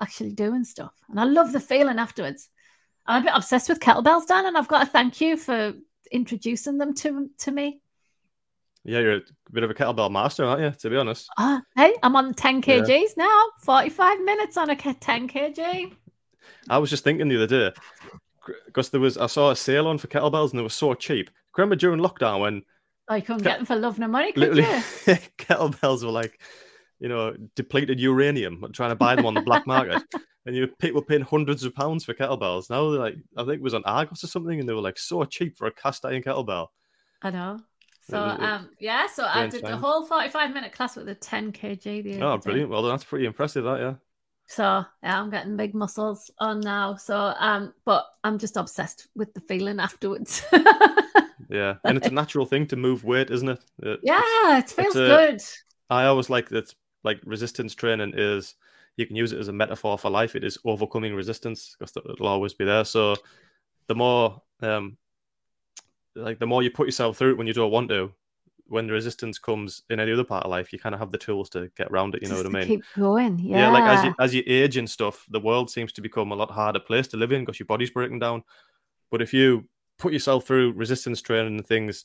[0.00, 2.48] actually doing stuff, and I love the feeling afterwards.
[3.06, 5.74] I'm a bit obsessed with kettlebells, Dan, and I've got to thank you for
[6.12, 7.80] introducing them to to me.
[8.84, 9.00] yeah.
[9.00, 10.70] You're a bit of a kettlebell master, aren't you?
[10.70, 11.28] To be honest.
[11.38, 12.80] Ah, hey, I'm on 10 Yeah.
[12.80, 13.44] kgs now.
[13.62, 15.92] 45 minutes on a 10 kg.
[16.70, 17.72] I was just thinking the other day
[18.66, 21.30] because there was I saw a sale on for kettlebells and they were so cheap.
[21.56, 22.62] Remember during lockdown when
[23.10, 24.68] Oh, you couldn't get them for love nor money, could literally you?
[25.38, 26.40] kettlebells were like,
[27.00, 30.02] you know, depleted uranium, trying to buy them on the black market.
[30.46, 32.70] And you people paying hundreds of pounds for kettlebells.
[32.70, 34.98] Now they're like, I think it was on Argos or something, and they were like
[34.98, 36.68] so cheap for a cast iron kettlebell.
[37.20, 37.60] I know.
[38.08, 42.02] So um yeah, so I did the whole 45 minute class with a 10 kg
[42.02, 42.70] the Oh, brilliant!
[42.70, 43.94] Well, that's pretty impressive, that yeah.
[44.50, 46.96] So yeah, I'm getting big muscles on now.
[46.96, 50.42] So um, but I'm just obsessed with the feeling afterwards.
[51.50, 53.60] Yeah, and it's a natural thing to move weight, isn't it?
[53.82, 55.42] It- it's- yeah, it feels a- good.
[55.88, 56.74] I always like that.
[57.04, 58.54] Like resistance training is,
[58.98, 60.36] you can use it as a metaphor for life.
[60.36, 62.84] It is overcoming resistance because it'll always be there.
[62.84, 63.16] So,
[63.86, 64.98] the more, um,
[66.14, 68.12] like the more you put yourself through it when you don't want to,
[68.68, 71.18] when the resistance comes in any other part of life, you kind of have the
[71.18, 72.22] tools to get around it.
[72.22, 72.66] You know what I mean?
[72.66, 73.38] Keep going.
[73.38, 73.58] Yeah.
[73.58, 76.36] yeah like as you as you age and stuff, the world seems to become a
[76.36, 78.42] lot harder place to live in because your body's breaking down.
[79.10, 82.04] But if you put yourself through resistance training and things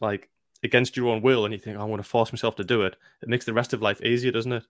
[0.00, 0.28] like
[0.62, 2.82] against your own will, and you think, "Oh, I want to force myself to do
[2.82, 4.64] it, it makes the rest of life easier, doesn't it?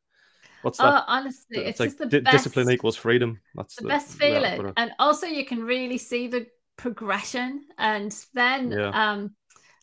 [0.63, 0.93] What's that?
[0.93, 3.41] oh, honestly, it's, like just the di- best discipline equals freedom.
[3.55, 4.73] That's the best feeling it.
[4.77, 8.91] and also you can really see the progression and then Yeah.
[8.91, 9.35] um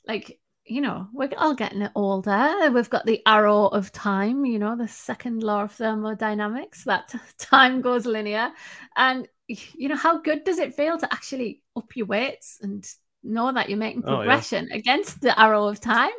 [0.07, 2.71] like you know we're all getting it older.
[2.71, 7.82] We've got the arrow of time you know the second law of thermodynamics that time
[7.82, 8.52] goes linear.
[8.95, 12.88] And you know how good does it feel to actually up your weights and
[13.23, 14.17] know that you're making Oh, yeah.
[14.17, 16.12] progression against the arrow of time?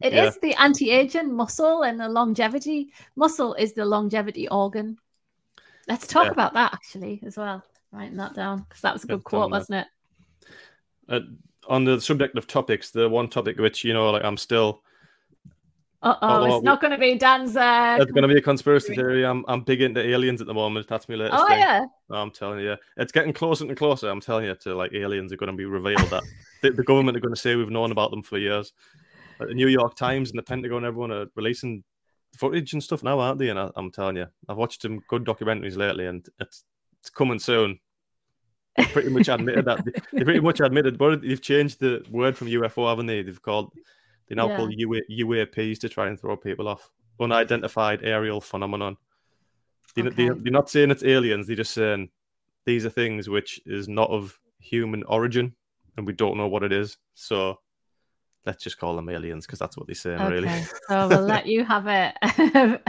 [0.00, 0.40] It is Yeah.
[0.42, 2.92] the anti-aging muscle and the longevity.
[3.14, 4.96] Muscle is the longevity organ.
[5.86, 6.32] Let's talk Yeah.
[6.32, 7.62] about that actually as well.
[7.92, 9.86] Writing that down because that was a good quote wasn't it?
[11.08, 11.20] Uh,
[11.68, 14.82] on the subject of topics, the one topic which you know, like I'm still,
[16.02, 18.94] uh-oh Oh, it's not going to be dan's uh it's going to be a conspiracy
[18.94, 19.24] theory.
[19.24, 20.88] I'm I'm big into aliens at the moment.
[20.88, 21.58] That's my latest oh thing.
[21.58, 24.08] yeah I'm telling you, it's getting closer and closer.
[24.08, 26.24] I'm telling you, to like aliens are going to be revealed that
[26.62, 28.72] the, the government are going to say we've known about them for years.
[29.38, 31.84] Like, the New York Times and the Pentagon, everyone are releasing
[32.36, 33.48] footage and stuff now, aren't they?
[33.48, 36.64] And I, I'm telling you, I've watched some good documentaries lately, and it's
[37.00, 37.78] it's coming soon.
[38.76, 42.48] They pretty much admitted that they pretty much admitted, but they've changed the word from
[42.48, 43.22] UFO, haven't they?
[43.22, 43.72] They've called
[44.28, 44.56] they now Yeah.
[44.56, 46.90] call UA, UAPs to try and throw people off.
[47.20, 48.96] Unidentified aerial phenomenon.
[49.94, 50.40] They, they, Okay.
[50.42, 51.46] they're not saying it's aliens.
[51.46, 52.08] They're just saying
[52.64, 55.54] these are things which is not of human origin,
[55.96, 56.96] and we don't know what it is.
[57.14, 57.58] So
[58.46, 60.48] let's just call them aliens because that's what they're saying, really.
[60.88, 62.14] so we'll let you have it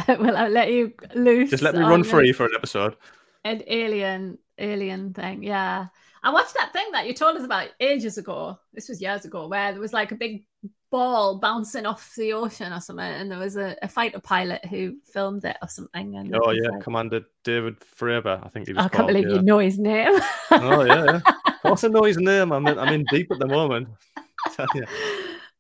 [0.20, 2.96] we'll uh, let you loose Just let me run free for an episode.
[3.44, 5.88] an alien alien thing yeah
[6.24, 9.48] i watched that thing that you told us about ages ago this was years ago
[9.48, 10.46] where there was like a big
[10.92, 14.96] ball bouncing off the ocean or something and there was a, a fighter pilot who
[15.12, 18.86] filmed it or something and Oh yeah, like- Commander David Fravor, I think he was
[18.86, 19.36] i can't believe yeah.
[19.38, 20.20] you know his name
[20.52, 21.34] Oh yeah, yeah.
[21.66, 22.52] I know his name.
[22.52, 23.88] I'm in, I'm in deep at the moment.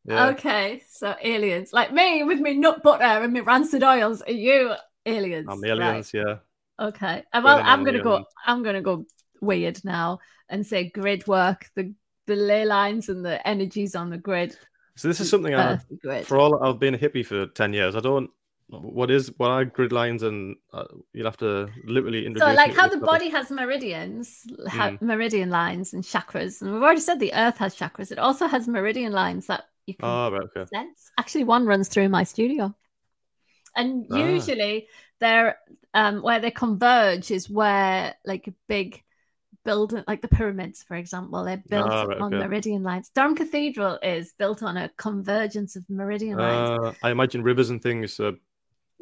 [0.05, 0.27] Yeah.
[0.31, 4.73] okay so aliens like me with me nut butter and me rancid oils are you
[5.05, 5.69] aliens I'm Right.
[5.71, 6.39] aliens, yeah.
[6.79, 7.23] Okay.
[7.33, 8.25] Uh, Well, I'm gonna go.
[8.45, 9.05] I'm gonna go
[9.41, 11.69] weird now and say grid work.
[11.75, 11.93] The
[12.25, 14.57] the ley lines and the energies on the grid.
[14.95, 15.79] So this is something I,
[16.23, 17.95] for all I've been a hippie for ten years.
[17.95, 18.29] I don't
[18.69, 22.49] What is what are grid lines and uh, you'll have to literally introduce.
[22.49, 25.01] So, like how the body has meridians, ha- Mm.
[25.01, 28.11] meridian lines and chakras, and we've already said the Earth has chakras.
[28.11, 30.65] It also has meridian lines that you can Oh, right, okay.
[30.73, 31.11] sense.
[31.19, 32.73] Actually, one runs through my studio,
[33.75, 34.15] and Ah.
[34.17, 34.87] usually
[35.19, 35.57] they're
[35.93, 39.03] um, where they converge is where like a big
[39.65, 42.45] building, like the pyramids, for example, they're built Ah, right, on okay.
[42.47, 43.09] meridian lines.
[43.15, 46.69] Durham Cathedral is built on a convergence of meridian lines.
[46.69, 48.19] Uh, I imagine rivers and things.
[48.19, 48.33] Uh,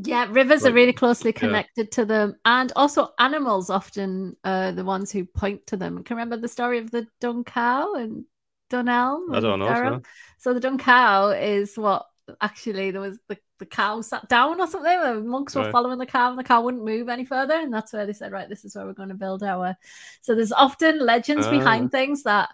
[0.03, 1.39] Yeah, rivers are really closely yeah.
[1.39, 6.03] connected to them, and also animals often are the ones who point to them.
[6.03, 8.25] Can you remember the story of the dung cow and
[8.69, 9.35] Dunelm?
[9.35, 9.73] I don't know.
[9.75, 10.01] So-
[10.37, 12.05] So the dung cow is what
[12.39, 14.99] actually there was the, the cow sat down or something.
[15.01, 15.71] The monks were Right.
[15.71, 18.31] following the cow, and the cow wouldn't move any further, and that's where they said,
[18.31, 19.77] right, this is where we're going to build our.
[20.21, 21.51] So there's often legends Ah.
[21.51, 22.49] behind things that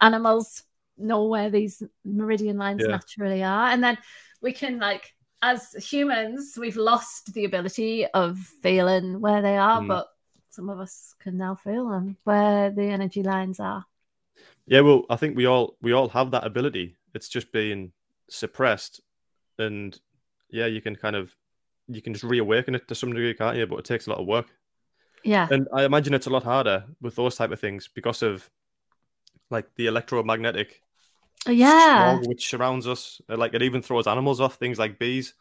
[0.00, 0.62] animals
[0.98, 2.88] know where these meridian lines Yeah.
[2.88, 3.98] naturally are, and then
[4.40, 9.88] we can like as humans we've lost the ability of feeling where they are, Mm.
[9.88, 10.08] but
[10.50, 13.84] some of us can now feel them where the energy lines are.
[14.66, 16.96] Yeah, well, I think we all we all have that ability.
[17.14, 17.92] It's just being
[18.28, 19.00] suppressed,
[19.58, 19.98] and
[20.50, 21.34] yeah, you can kind of
[21.88, 23.66] you can just reawaken it to some degree, can't you?
[23.66, 24.48] But it takes a lot of work,
[25.24, 28.48] Yeah, and I imagine it's a lot harder with those type of things because of
[29.50, 30.82] like the electromagnetic
[31.48, 32.20] yeah.
[32.20, 33.20] smog which surrounds us.
[33.28, 34.56] Uh, Like it even throws animals off.
[34.56, 35.34] Things like bees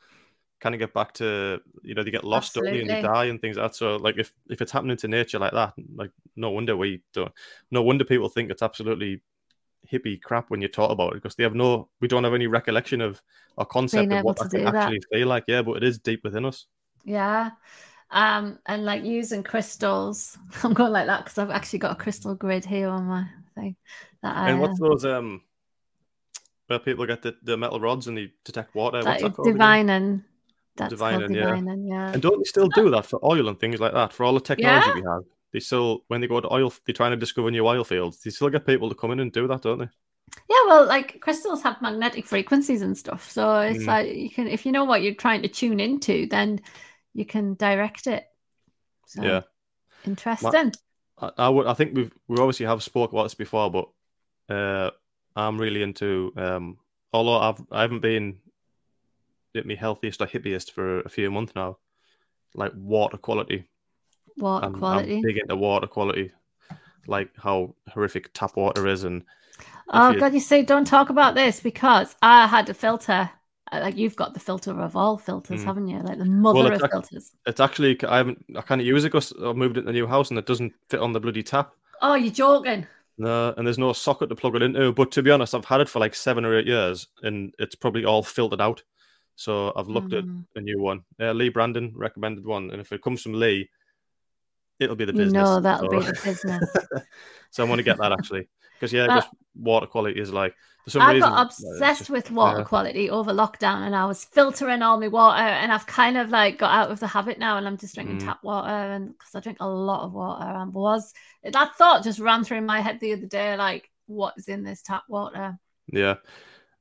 [0.59, 3.57] kind of get back to you know they get lost and they die and things
[3.57, 3.75] like that.
[3.75, 7.31] So like if if it's happening to nature like that, like no wonder we don't.
[7.71, 9.21] No wonder people think it's absolutely
[9.91, 12.47] hippie crap when you talk about it because they have no we don't have any
[12.47, 13.21] recollection of
[13.57, 14.75] or concept of what that can do that.
[14.75, 15.43] actually feel like.
[15.47, 16.65] Yeah, but it is deep within us.
[17.03, 17.51] Yeah.
[18.09, 20.37] Um, and like using crystals.
[20.63, 23.75] I'm going like that because I've actually got a crystal grid here on my thing.
[24.21, 25.41] That I, and what's uh, those um
[26.67, 28.97] where people get the, the metal rods and they detect water?
[29.03, 30.23] What's that that is divine and
[30.75, 31.61] that's Divine called yeah.
[31.77, 32.13] yeah.
[32.13, 34.13] And don't they still do that for oil and things like that?
[34.13, 34.95] For all the technology Yeah.
[34.95, 37.83] we have, they still when they go to oil, they're trying to discover new oil
[37.83, 38.21] fields.
[38.23, 39.89] They still get people to come in and do that, don't they?
[40.49, 43.29] Yeah, well, like crystals have magnetic frequencies and stuff.
[43.29, 43.87] So it's Mm.
[43.87, 46.61] like you can, if you know what you're trying to tune into, then
[47.13, 48.25] you can direct it.
[49.07, 49.41] So, Yeah.
[50.05, 50.73] interesting.
[51.19, 51.67] I, I would.
[51.67, 53.89] I think we've we obviously have spoke about this before, but
[54.53, 54.91] uh,
[55.35, 56.33] I'm really into.
[56.35, 56.77] Um,
[57.13, 58.39] although I've I haven't been
[59.55, 61.77] at my healthiest or hippiest for a few months now.
[62.55, 63.69] Like water quality.
[64.37, 65.17] Water I'm, quality.
[65.17, 66.31] I'm big into water quality.
[67.07, 69.23] Like how horrific tap water is, and
[69.89, 73.29] oh you- God, you say don't talk about this because I had a filter.
[73.71, 75.65] uh, Like you've got the filter of all filters, Mm.
[75.65, 75.99] haven't you?
[75.99, 77.31] Like the mother it's of ac- filters.
[77.47, 80.29] it's actually I haven't I can't use it because I moved into the new house
[80.29, 81.73] and it doesn't fit on the bloody tap.
[82.01, 82.85] Oh, you're joking.
[83.17, 84.91] No, and there's no socket to plug it into.
[84.93, 87.75] But to be honest, I've had it for like seven or eight years, and it's
[87.75, 88.81] probably all filtered out.
[89.35, 90.45] So I've looked at Mm.
[90.55, 91.03] a new one.
[91.19, 93.69] Uh, Lee Brandon recommended one, and if it comes from Lee,
[94.81, 95.33] it'll be the business.
[95.33, 96.69] No, that'll so, be the business.
[97.51, 99.21] so I want to get that actually, because yeah, Uh,
[99.55, 100.53] water quality is like
[100.85, 102.63] for some I reason got uh, obsessed just- with water yeah.
[102.65, 106.57] quality over lockdown, and I was filtering all my water, and I've kind of like
[106.57, 108.25] got out of the habit now, and I'm just drinking Mm.
[108.25, 111.13] tap water, and because I drink a lot of water, and was
[111.43, 114.81] that thought just ran through my head the other day, like what is in this
[114.81, 115.57] tap water?
[115.87, 116.15] Yeah,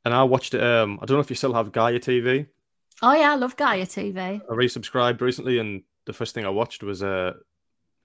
[0.04, 0.62] and I watched it.
[0.62, 2.46] Um, I don't know if you still have Gaia TV.
[3.02, 4.18] Oh yeah, I love Gaia TV.
[4.18, 7.34] I resubscribed recently, and the first thing I watched was uh,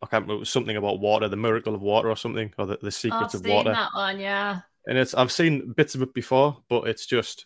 [0.01, 2.65] I can't remember it was something about water, the miracle of water, or something, or
[2.65, 3.71] the, the Oh, I've secrets of seen water.
[3.71, 4.62] that one, yeah.
[4.88, 7.45] and it's I've seen bits of it before, but it's just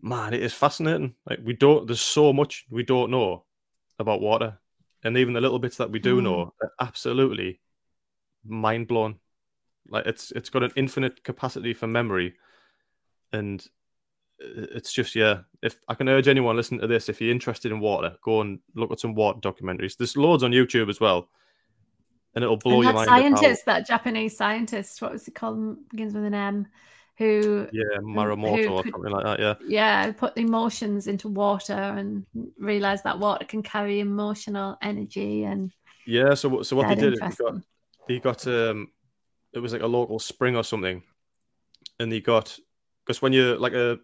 [0.00, 1.14] man, it is fascinating.
[1.28, 3.44] Like we don't there's so much we don't know
[3.98, 4.58] about water.
[5.02, 6.24] And even the little bits that we do Mm.
[6.24, 7.60] know are absolutely
[8.44, 9.16] mind blown.
[9.88, 12.34] Like it's it's got an infinite capacity for memory.
[13.32, 13.64] And
[14.40, 15.40] it's just yeah.
[15.62, 18.58] If I can urge anyone listening to this, if you're interested in water, go and
[18.74, 19.96] look at some water documentaries.
[19.96, 21.28] There's loads on YouTube as well,
[22.34, 23.08] and it'll blow and your that mind.
[23.08, 25.88] scientist, that Japanese scientist, what was he called?
[25.90, 26.66] Begins with an M,
[27.18, 29.40] who yeah, Maramoto who or something like that.
[29.40, 32.24] Yeah, yeah, put emotions into water and
[32.58, 35.70] realize that water can carry emotional energy and
[36.06, 36.34] yeah.
[36.34, 37.54] So so what they dead did, is they got
[38.08, 38.88] he got um
[39.52, 41.02] it was like a local spring or something
[41.98, 42.58] and he got
[43.04, 43.98] because when you're like a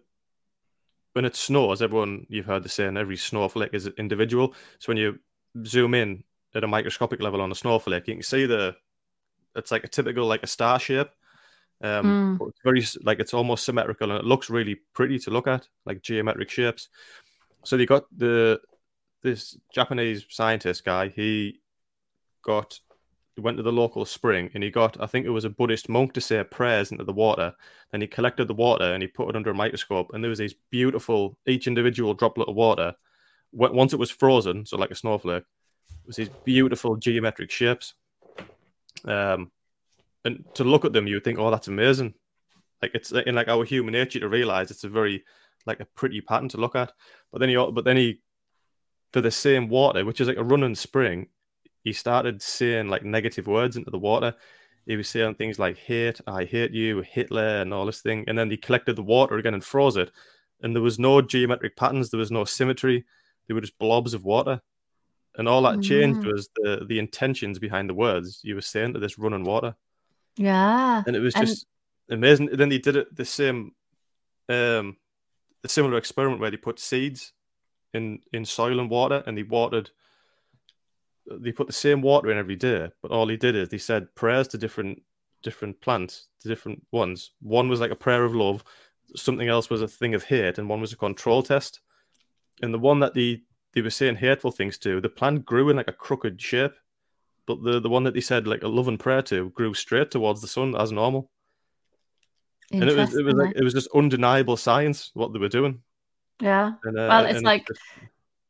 [1.17, 4.53] when it snows everyone you've heard the saying every snowflake is individual.
[4.77, 5.17] So when you
[5.65, 8.75] zoom in at a microscopic level on a snowflake you can see the
[9.55, 11.09] it's like a typical like a star shape.
[11.81, 12.37] Um Mm.
[12.37, 15.67] but it's very like it's almost symmetrical and it looks really pretty to look at
[15.87, 16.89] like geometric shapes.
[17.63, 18.61] So they got the
[19.23, 21.61] this japanese scientist guy he
[22.43, 22.79] got
[23.37, 25.87] he went to the local spring and he got, I think it was a Buddhist
[25.87, 27.53] monk to say prayers into the water.
[27.91, 30.11] Then he collected the water and he put it under a microscope.
[30.13, 32.95] And there was these beautiful, each individual droplet of water
[33.51, 37.93] once it was frozen, so like a snowflake, it was these beautiful geometric shapes.
[39.05, 39.51] Um,
[40.25, 42.13] and to look at them, you would think, "Oh, that's amazing."
[42.81, 45.23] Like it's in like our human nature to realize it's a very
[45.65, 46.91] like a pretty pattern to look at.
[47.31, 48.21] But then he, but then he,
[49.13, 51.29] for the same water, which is like a running spring,
[51.87, 54.31] he started saying like negative words into the water.
[54.85, 58.19] He was saying things like "hate," "I hate you," "Hitler," and all this thing.
[58.27, 60.09] And then he collected the water again and froze it.
[60.61, 62.09] And there was no geometric patterns.
[62.09, 63.05] There was no symmetry.
[63.45, 64.61] They were just blobs of water.
[65.37, 66.31] And all that changed Mm.
[66.33, 69.71] was the the intentions behind the words you were saying to this running water
[70.49, 71.03] Yeah.
[71.07, 71.65] and it was And- just
[72.09, 72.47] amazing.
[72.59, 73.59] Then they did it the same,
[74.49, 74.85] um,
[75.63, 77.21] the similar experiment where they put seeds
[77.93, 79.87] in in soil and water, and they watered.
[81.29, 84.13] They put the same water in every day, but all he did is they said
[84.15, 85.01] prayers to different
[85.43, 87.31] different plants, to different ones.
[87.41, 88.63] One was like a prayer of love,
[89.15, 91.81] something else was a thing of hate, and one was a control test.
[92.61, 93.41] And the one that they
[93.73, 96.73] they were saying hateful things to, the plant grew in like a crooked shape,
[97.45, 100.11] but the the one that they said like a love and prayer to grew straight
[100.11, 101.29] towards the sun as normal
[102.71, 105.81] and it was it was like it was just undeniable science what they were doing.
[106.41, 106.73] yeah.
[106.83, 107.67] And, uh, Well, it's like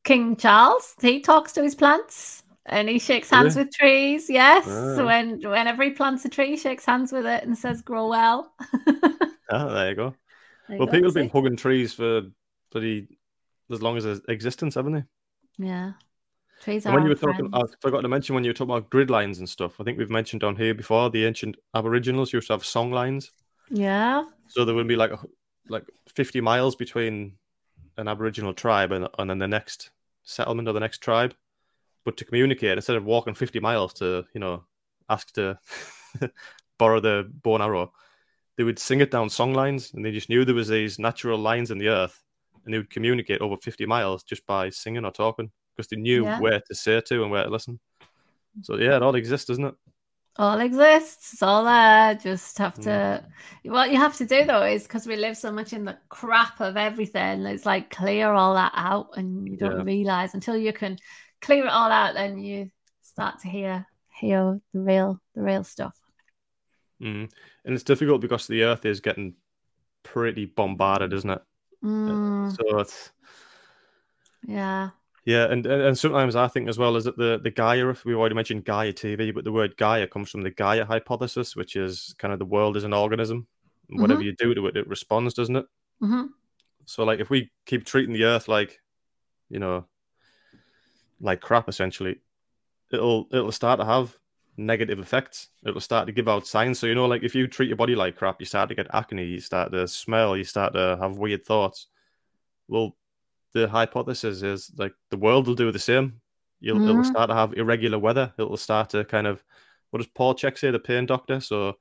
[0.04, 3.66] King Charles, he talks to his plants and he shakes hands Really?
[3.66, 4.30] with trees.
[4.30, 4.66] Yes.
[4.68, 5.04] Ah.
[5.06, 8.54] When whenever he plants a tree, he shakes hands with it and says, grow well.
[9.52, 10.16] ah, there you go.
[10.70, 12.22] There Well, people have been hugging trees for
[12.72, 13.08] bloody
[13.72, 15.04] as long as there's existence, haven't they?
[15.58, 15.94] Yeah.
[16.62, 17.72] Trees And are when you were talking, friends.
[17.72, 19.80] I forgot to mention when you were talking about grid lines and stuff.
[19.80, 23.32] I think we've mentioned down here before the ancient Aboriginals used to have song lines,
[23.70, 24.24] Yeah.
[24.48, 25.20] so there would be like a,
[25.70, 27.34] like fifty miles between
[27.98, 29.92] an Aboriginal tribe and and then the next
[30.24, 31.34] settlement or the next tribe.
[32.08, 34.64] But to communicate, instead of walking fifty miles to you know
[35.10, 35.60] ask to
[36.80, 37.92] borrow the bow and arrow,
[38.56, 41.38] they would sing it down song lines, and they just knew there was these natural
[41.38, 42.24] lines in the earth,
[42.64, 46.24] and they would communicate over fifty miles just by singing or talking because they knew
[46.24, 46.40] Yeah.
[46.40, 47.78] where to say to and where to listen.
[48.62, 49.76] So yeah, it all exists, doesn't it?
[50.40, 51.34] all exists.
[51.34, 52.16] It's all there.
[52.16, 53.24] Just have to.
[53.66, 53.72] Mm.
[53.74, 56.62] What you have to do though is because we live so much in the crap
[56.62, 57.46] of everything.
[57.46, 59.84] It's like clear all that out, and you don't Yeah.
[59.84, 60.98] realize until you can
[61.42, 62.72] clear it all out, then you
[63.02, 63.86] start to hear
[64.20, 65.98] hear the real the real stuff.
[67.02, 67.30] Mm.
[67.66, 69.36] And it's difficult because the Earth is getting
[70.04, 71.42] pretty bombarded, isn't it?
[71.84, 73.12] Mm, So it's
[74.48, 74.90] yeah.
[75.26, 77.90] yeah, and, and and sometimes I think as well is that the the Gaia.
[77.90, 81.56] If we already mentioned Gaia TV, but the word Gaia comes from the Gaia hypothesis,
[81.56, 83.48] which is kind of the world is an organism.
[83.90, 85.66] And Whatever you do to it, it responds, doesn't it?
[86.00, 86.26] hmm
[86.86, 88.82] So like if we keep treating the Earth like,
[89.50, 89.86] you know,
[91.20, 92.18] like crap, essentially,
[92.92, 94.18] it'll it'll start to have
[94.58, 95.50] negative effects.
[95.66, 96.80] It'll start to give out signs.
[96.80, 98.88] So you know, like if you treat your body like crap, you start to get
[98.94, 101.88] acne, you start to smell, you start to have weird thoughts.
[102.68, 102.98] Well,
[103.54, 106.22] the hypothesis is like the world will do the same.
[106.60, 107.06] You'll it'll Mhm.
[107.06, 108.34] start to have irregular weather.
[108.38, 109.44] It'll start to kind of
[109.92, 111.40] what does Paul Chek say, the pain doctor?
[111.40, 111.78] So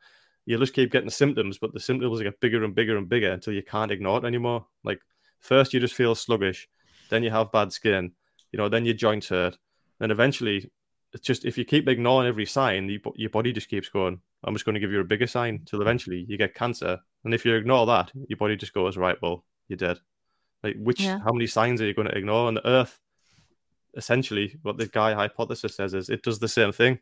[0.47, 3.33] you'll just keep getting the symptoms, but the symptoms get bigger and bigger and bigger
[3.33, 4.67] until you can't ignore it anymore.
[4.85, 5.01] Like
[5.41, 6.69] first you just feel sluggish,
[7.11, 8.13] then you have bad skin,
[8.57, 9.59] you know, then your joints hurt,
[10.01, 10.71] and eventually
[11.13, 14.19] it's just if you keep ignoring every sign, you, your body just keeps going.
[14.45, 17.35] I'm just going to give you a bigger sign till eventually you get cancer, and
[17.35, 19.21] if you ignore that, your body just goes right.
[19.21, 19.99] Well, you're dead.
[20.63, 21.19] Like which Yeah.
[21.19, 22.49] how many signs are you going to ignore?
[22.49, 22.99] And the Earth,
[23.95, 26.99] essentially, what the Gaia hypothesis says is it does the same thing.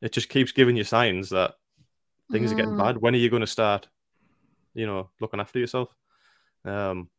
[0.00, 1.56] It just keeps giving you signs that
[2.32, 2.96] things are getting Mm, bad.
[2.96, 3.86] When are you going to start,
[4.72, 5.94] you know, looking after yourself?
[6.64, 7.10] Um,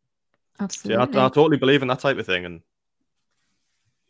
[0.69, 2.45] so yeah, I, I totally believe in that type of thing.
[2.45, 2.61] And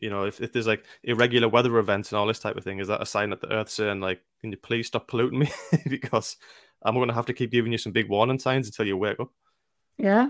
[0.02, 2.80] you know, if, if there's like irregular weather events and all this type of thing,
[2.80, 5.52] is that a sign that the Earth's saying like, can you please stop polluting me
[5.88, 6.36] because
[6.84, 9.20] I'm going to have to keep giving you some big warning signs until you wake
[9.20, 9.32] up.
[9.98, 10.30] yeah.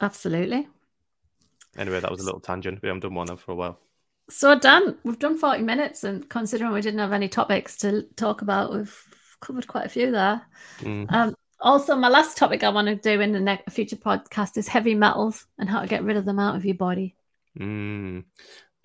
[0.00, 0.68] Absolutely.
[1.78, 2.82] Anyway, that was a little tangent.
[2.82, 3.78] We haven't done one now for a while.
[4.28, 8.42] So Dan, we've done 40 minutes, and considering we didn't have any topics to talk
[8.42, 8.96] about, we've
[9.40, 10.42] covered quite a few there.
[10.80, 11.10] Mm.
[11.10, 14.68] Um, also, my last topic I want to do in the next future podcast is
[14.68, 17.16] heavy metals and how to get rid of them out of your body.
[17.58, 18.24] Mm.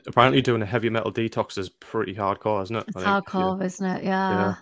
[0.08, 2.86] Apparently, doing a heavy metal detox is pretty hardcore, isn't it?
[2.88, 3.22] It's think, yeah.
[3.22, 4.03] hardcore, isn't it?
[4.03, 4.30] Yeah.
[4.32, 4.56] Yeah.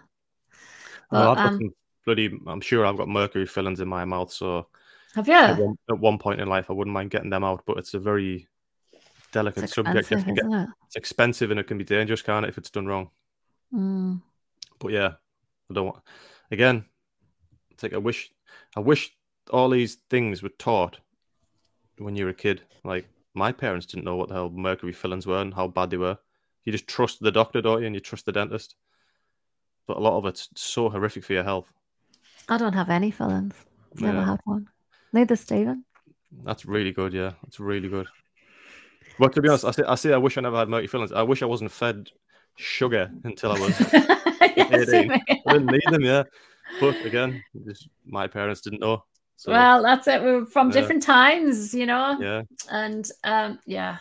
[1.12, 1.74] But, Well, I've got um, some
[2.06, 2.40] bloody.
[2.48, 4.68] I'm sure I've got mercury fillings in my mouth, so
[5.16, 5.66] have at, you?
[5.66, 7.64] one, at one point in life, I wouldn't mind getting them out.
[7.66, 8.48] But it's a very
[9.32, 9.94] delicate subject.
[9.96, 10.70] You expensive, have to get- isn't it?
[10.88, 13.10] It's expensive and it can be dangerous, can't it, if it's done wrong?
[13.74, 14.22] Mm.
[14.80, 15.14] But yeah,
[15.70, 16.04] I don't want.
[16.52, 16.86] Again,
[17.72, 18.32] it's like I wish,
[18.76, 19.12] I wish
[19.52, 21.00] all these things were taught
[21.98, 22.62] when you were a kid.
[22.84, 25.98] Like my parents didn't know what the hell mercury fillings were and how bad they
[25.98, 26.18] were.
[26.64, 27.88] You just trust the doctor, don't you?
[27.88, 28.76] And you trust the dentist.
[29.88, 31.68] But a lot of it's so horrific for your health.
[32.48, 33.56] I don't have any fillings.
[34.00, 34.26] Never Yeah.
[34.26, 34.70] had one.
[35.12, 35.86] Neither Stephen.
[36.44, 37.14] That's really good.
[37.14, 38.08] Yeah, that's really good.
[39.20, 41.12] Well, to be honest, I say I say I wish I never had mercury fillings.
[41.12, 42.10] I wish I wasn't fed
[42.56, 43.80] sugar until I was
[44.58, 45.12] Yes, 18.
[45.12, 46.24] I didn't need them, yeah.
[46.80, 49.04] But again, just my parents didn't know.
[49.44, 50.24] So well, that's it.
[50.24, 50.74] We're from Yeah.
[50.74, 52.18] different times, you know.
[52.22, 53.98] yeah, and um yeah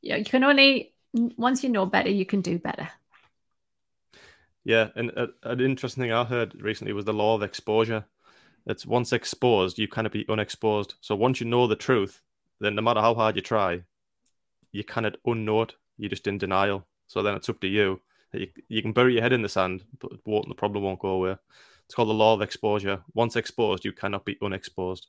[0.00, 2.88] yeah you can only once you know better you can do better
[4.64, 4.88] yeah.
[4.94, 8.04] And uh, an interesting thing I heard recently was the law of exposure.
[8.66, 10.94] It's once exposed, you cannot be unexposed.
[11.00, 12.22] So once you know the truth,
[12.60, 13.82] then no matter how hard you try,
[14.70, 15.74] you cannot unknow it.
[15.98, 16.86] You're just in denial.
[17.08, 18.00] So then it's up to you.
[18.32, 21.36] You, you can bury your head in the sand, but the problem won't go away.
[21.90, 23.02] It's called the law of exposure.
[23.14, 25.08] Once exposed, you cannot be unexposed.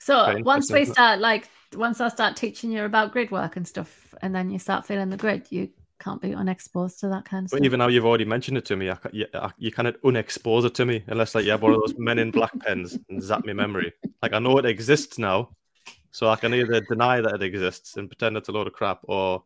[0.00, 0.94] so once we interesting, isn't it?
[0.94, 4.58] start like once i start teaching you about grid work and stuff and then you
[4.58, 5.68] start feeling the grid you
[6.00, 8.64] can't be unexposed to that kind of But stuff even now you've already mentioned it
[8.64, 11.62] to me, I, you, I, you cannot unexpose it to me unless like you have
[11.62, 13.92] one of those men in black pens and zap me memory.
[14.22, 15.50] Like I know it exists now,
[16.10, 19.00] so I can either deny that it exists and pretend it's a load of crap,
[19.04, 19.44] or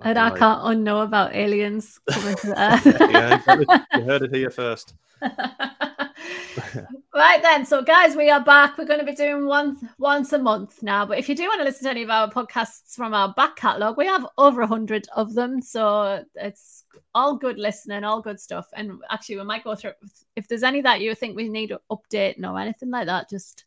[0.00, 2.86] and i can't unknow about aliens coming to earth.
[2.86, 4.94] Yeah, you heard it- you heard it here first.
[7.14, 8.76] right then so guys we are back.
[8.76, 11.60] We're going to be doing one once a month now but if you do want
[11.60, 14.66] to listen to any of our podcasts from our back catalogue we have over a
[14.66, 16.84] hundred of them so it's
[17.14, 18.66] all good listening all good stuff.
[18.72, 19.92] And actually we might go through
[20.36, 23.64] if there's any that you think we need to update or anything like that just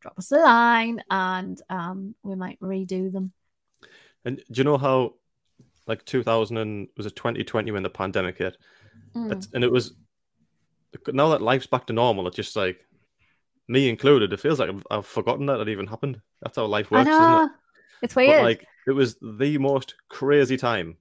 [0.00, 3.32] drop us a line and um, we might redo them.
[4.24, 5.14] And do you know how,
[5.86, 8.56] like 2000 and was it 2020 when the pandemic hit?
[9.14, 9.32] Mm.
[9.32, 9.94] It's, and it was
[11.08, 12.26] now that life's back to normal.
[12.26, 12.78] It's just like
[13.68, 14.32] me included.
[14.32, 16.20] It feels like I've, I've forgotten that it even happened.
[16.42, 17.26] That's how life works, isn't it?
[17.26, 17.50] know.
[18.02, 18.40] It's weird.
[18.40, 20.96] But like it was the most crazy time,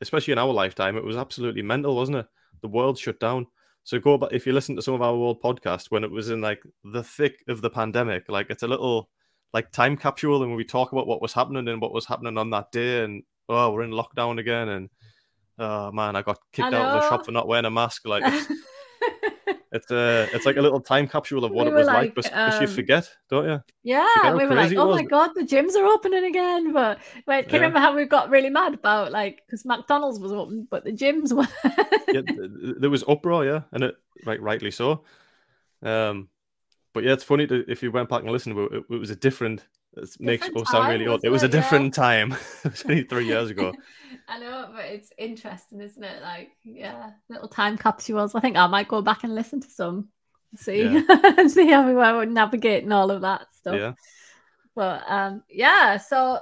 [0.00, 0.96] especially in our lifetime.
[0.96, 2.26] It was absolutely mental, wasn't it?
[2.62, 3.46] The world shut down.
[3.84, 6.30] So go back if you listen to some of our old podcasts when it was
[6.30, 9.10] in like the thick of the pandemic, like it's a little
[9.52, 12.38] like time capsule, and when we talk about what was happening and what was happening
[12.38, 14.90] on that day, and oh, we're in lockdown again, and
[15.58, 18.06] oh man, I got kicked out of the shop for not wearing a mask.
[18.06, 18.52] Like it's
[19.74, 22.14] it's uh, it's like a little time capsule of what We it was like, like,
[22.14, 23.62] but, but you um, forget, don't you?
[23.82, 26.72] Yeah, Forget we were like, oh my god, the gyms are opening again.
[26.72, 30.32] But wait, can you remember how we got really mad about like because McDonald's was
[30.32, 31.48] open, but the gyms were.
[32.08, 35.04] yeah, th- th- there was uproar, yeah, and it right, rightly so.
[35.82, 36.28] Um,
[36.92, 39.16] but yeah, it's funny to if you went back and listened, it, it was a
[39.16, 39.66] different.
[39.96, 41.20] It makes Different us sound really old.
[41.24, 41.54] It was a it?
[41.54, 41.60] Yeah.
[41.60, 42.32] different time.
[42.64, 43.72] it was only three years ago.
[44.28, 46.22] I know, but it's interesting, isn't it?
[46.22, 48.34] Like, yeah, little time capsules.
[48.34, 50.08] I think I might go back and listen to some,
[50.56, 53.76] see, and see how we were navigating all of that stuff.
[53.76, 53.92] Yeah,
[54.74, 56.38] But um, yeah, so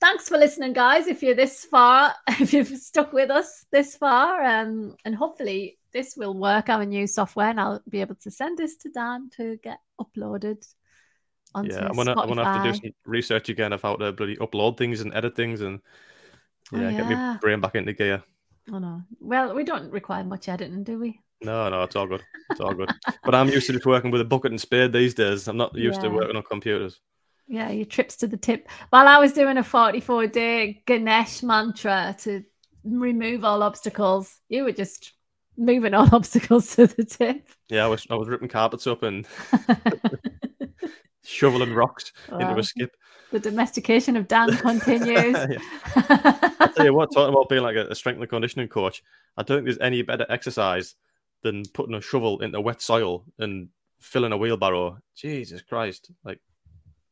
[0.00, 1.06] thanks for listening, guys.
[1.06, 6.16] If you're this far, if you've stuck with us this far, um, and hopefully this
[6.16, 6.68] will work.
[6.68, 10.66] Our new software, and I'll be able to send this to Dan to get uploaded.
[11.62, 11.86] Yeah.
[11.86, 14.76] I'm gonna I'm gonna have to do some research again of how to bloody upload
[14.76, 15.80] things and edit things and
[16.72, 17.32] Oh, yeah, get yeah.
[17.34, 18.22] my brain back into gear.
[18.72, 19.02] Oh no.
[19.20, 21.20] Well, we don't require much editing, do we?
[21.42, 22.22] No, no, it's all good.
[22.50, 22.90] It's all good.
[23.22, 25.46] but I'm used to just working with a bucket and spade these days.
[25.46, 27.00] I'm not used to working on computers.
[27.46, 28.66] Yeah, your trips to the tip.
[28.88, 32.42] While I was doing a 44 day Ganesh mantra to
[32.82, 35.12] remove all obstacles, you were just
[35.58, 37.46] moving all obstacles to the tip.
[37.68, 39.26] Yeah, I was I was ripping carpets up and
[41.24, 42.58] shoveling rocks into Wow.
[42.58, 42.94] a skip.
[43.32, 45.34] The domestication of Dan continues.
[45.36, 49.02] I tell you what, talking about being like a, a strength and conditioning coach,
[49.36, 50.94] I don't think there's any better exercise
[51.42, 53.68] than putting a shovel into wet soil and
[54.00, 54.98] filling a wheelbarrow.
[55.16, 56.10] Jesus Christ!
[56.24, 56.40] Like,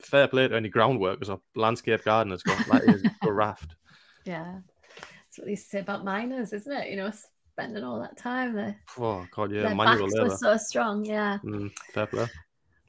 [0.00, 2.42] fair play to any groundworkers or landscape gardeners.
[2.42, 3.74] God, that is a raft.
[4.24, 4.58] yeah.
[4.96, 6.90] That's what they say about miners, isn't it?
[6.90, 7.10] You know,
[7.54, 8.76] spending all that time there.
[8.98, 10.28] Oh God, yeah, Their manual backs labour.
[10.28, 11.04] were so strong.
[11.06, 11.38] Yeah.
[11.42, 12.26] Mm, fair play.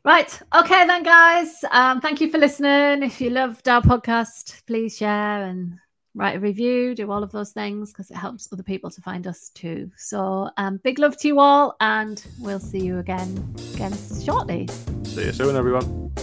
[0.05, 0.37] Right.
[0.53, 1.63] Okay, then, guys.
[1.71, 3.03] Um, thank you for listening.
[3.03, 5.79] If you loved our podcast, please share and
[6.13, 9.27] write a review, do all of those things because it helps other people to find
[9.27, 9.89] us too.
[9.95, 13.93] So, um, big love to you all, and we'll see you again again
[14.23, 14.67] shortly.
[15.05, 16.13] See you soon, everyone.